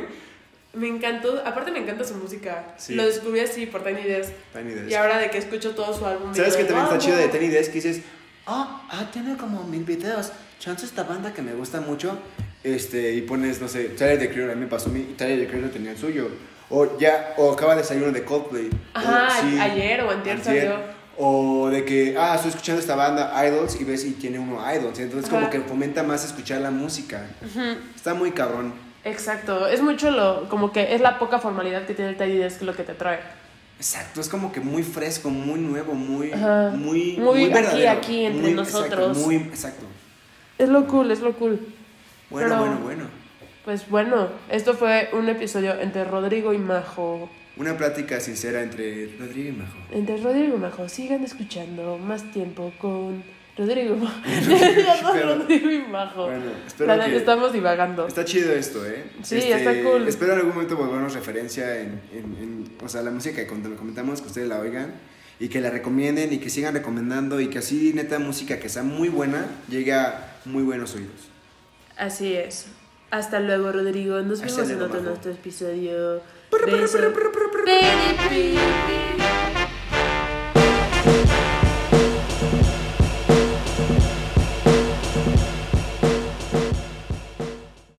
Me 0.73 0.87
encantó, 0.89 1.41
aparte 1.45 1.71
me 1.71 1.79
encanta 1.79 2.03
su 2.03 2.15
música. 2.15 2.73
Sí. 2.77 2.95
Lo 2.95 3.05
descubrí 3.05 3.39
así 3.39 3.65
por 3.67 3.83
Tiny 3.85 4.03
Desk. 4.03 4.33
Tiny 4.53 4.73
Desk. 4.73 4.89
Y 4.91 4.95
ahora 4.95 5.17
de 5.17 5.29
que 5.29 5.37
escucho 5.37 5.71
todo 5.73 5.97
su 5.97 6.05
álbum. 6.05 6.35
¿Sabes 6.35 6.57
digo, 6.57 6.67
también 6.67 6.85
está 6.87 6.97
chido 6.99 7.15
de 7.17 7.29
Tiny 7.29 7.47
Desk? 7.47 7.69
Que 7.71 7.75
dices, 7.81 8.01
ah, 8.45 8.85
ah, 8.91 9.09
tiene 9.13 9.37
como 9.37 9.63
mil 9.63 9.85
videos. 9.85 10.33
Chance 10.59 10.85
esta 10.85 11.03
banda 11.03 11.33
que 11.33 11.41
me 11.41 11.53
gusta 11.53 11.79
mucho. 11.79 12.17
Este, 12.65 13.13
y 13.13 13.21
pones, 13.21 13.61
no 13.61 13.69
sé, 13.69 13.85
Tyler 13.97 14.19
the 14.19 14.29
Creator, 14.29 14.51
a 14.51 14.55
mí 14.55 14.61
me 14.61 14.67
pasó 14.67 14.89
a 14.89 14.97
y 14.97 15.15
Tyler 15.17 15.39
the 15.39 15.47
Creator 15.47 15.71
tenía 15.71 15.91
el 15.91 15.97
suyo. 15.97 16.29
O 16.69 16.99
ya, 16.99 17.33
o 17.37 17.53
acaba 17.53 17.75
de 17.77 17.83
salir 17.85 18.03
uno 18.03 18.11
de 18.11 18.25
Coldplay. 18.25 18.69
Ajá, 18.93 19.29
O, 19.39 19.41
sí, 19.49 19.57
ayer 19.57 20.01
o 20.01 20.11
antier 20.11 20.43
salió. 20.43 20.98
O 21.21 21.69
de 21.69 21.83
que, 21.83 22.15
ah, 22.17 22.35
estoy 22.35 22.49
escuchando 22.51 22.79
esta 22.79 22.95
banda 22.95 23.33
Idols 23.45 23.79
y 23.81 23.83
ves 23.83 24.05
y 24.05 24.11
tiene 24.11 24.39
uno 24.39 24.59
Idols. 24.73 24.97
Entonces 24.99 25.29
como 25.29 25.49
que 25.49 25.59
fomenta 25.59 26.01
más 26.01 26.23
escuchar 26.23 26.61
la 26.61 26.71
música. 26.71 27.25
Está 27.93 28.13
muy 28.13 28.31
cabrón. 28.31 28.73
Exacto, 29.03 29.67
es 29.67 29.81
mucho 29.81 30.11
lo, 30.11 30.47
como 30.49 30.71
que 30.71 30.93
es 30.95 31.01
la 31.01 31.19
poca 31.19 31.39
formalidad 31.39 31.85
que 31.85 31.93
tiene 31.93 32.11
el 32.11 32.17
Tiny 32.17 32.35
Desk 32.37 32.61
lo 32.61 32.73
que 32.73 32.83
te 32.83 32.93
trae. 32.93 33.19
Exacto, 33.77 34.19
es 34.21 34.29
como 34.29 34.51
que 34.51 34.59
muy 34.61 34.83
fresco, 34.83 35.29
muy 35.29 35.59
nuevo, 35.59 35.93
muy, 35.93 36.31
Ajá. 36.33 36.71
muy, 36.75 37.17
Muy 37.17 37.43
aquí, 37.45 37.53
verdadero. 37.53 37.91
aquí, 37.91 38.25
entre 38.25 38.41
Muy- 38.41 38.53
nosotros. 38.53 39.07
Exacto, 39.09 39.19
muy, 39.25 39.35
exacto. 39.35 39.85
Es 40.57 40.69
lo 40.69 40.85
cool, 40.87 41.11
es 41.11 41.19
lo 41.21 41.33
cool. 41.33 41.59
Bueno, 42.29 42.47
Pero- 42.49 42.59
bueno, 42.61 42.77
bueno. 42.83 43.03
Pues 43.65 43.89
bueno, 43.89 44.27
esto 44.49 44.73
fue 44.73 45.09
un 45.13 45.27
episodio 45.29 45.79
entre 45.79 46.03
Rodrigo 46.05 46.53
y 46.53 46.57
Majo. 46.57 47.29
Una 47.59 47.77
plática 47.77 48.19
sincera 48.21 48.63
entre 48.63 49.15
Rodrigo 49.19 49.49
y 49.49 49.51
Majo. 49.51 49.77
Entre 49.91 50.17
Rodrigo 50.17 50.55
y 50.55 50.59
Majo, 50.59 50.87
sigan 50.89 51.23
escuchando 51.25 51.97
más 51.97 52.31
tiempo 52.31 52.71
con 52.79 53.21
Rodrigo. 53.57 53.97
Pero- 55.13 55.35
Rodrigo 55.39 55.69
y 55.71 55.81
Majo. 55.83 56.25
Bueno, 56.27 56.45
espero 56.65 56.93
neta, 56.95 57.05
que- 57.09 57.17
estamos 57.17 57.51
divagando. 57.51 58.07
Está 58.07 58.23
chido 58.23 58.53
esto, 58.53 58.85
¿eh? 58.85 59.03
Sí, 59.23 59.35
está 59.37 59.73
cool. 59.83 60.07
Espero 60.07 60.31
en 60.33 60.39
algún 60.39 60.53
momento 60.53 60.77
volvernos 60.77 61.13
referencia 61.13 61.79
en, 61.81 61.99
en, 62.13 62.23
en- 62.41 62.71
o 62.81 62.87
sea, 62.87 63.01
la 63.01 63.11
música 63.11 63.35
que 63.35 63.47
cuando 63.47 63.67
lo 63.69 63.75
comentamos, 63.75 64.21
que 64.21 64.27
ustedes 64.27 64.47
la 64.47 64.59
oigan 64.59 64.93
y 65.41 65.49
que 65.49 65.59
la 65.59 65.69
recomienden 65.69 66.31
y 66.31 66.37
que 66.37 66.49
sigan 66.49 66.73
recomendando 66.73 67.41
y 67.41 67.47
que 67.47 67.57
así, 67.59 67.91
neta, 67.93 68.19
música 68.19 68.59
que 68.59 68.69
sea 68.69 68.83
muy 68.83 69.09
buena 69.09 69.45
llegue 69.69 69.93
a 69.93 70.37
muy 70.45 70.63
buenos 70.63 70.95
oídos. 70.95 71.27
Así 71.97 72.33
es. 72.35 72.67
Hasta 73.11 73.41
luego, 73.41 73.71
Rodrigo. 73.73 74.21
Nos 74.21 74.41
Hasta 74.41 74.61
vemos 74.63 74.69
en 74.71 74.81
otro 74.81 74.93
Majo. 74.99 75.09
nuestro 75.09 75.31
episodio. 75.33 76.21
Baby, 76.51 76.87
baby, 77.65 78.17
baby. 78.29 79.08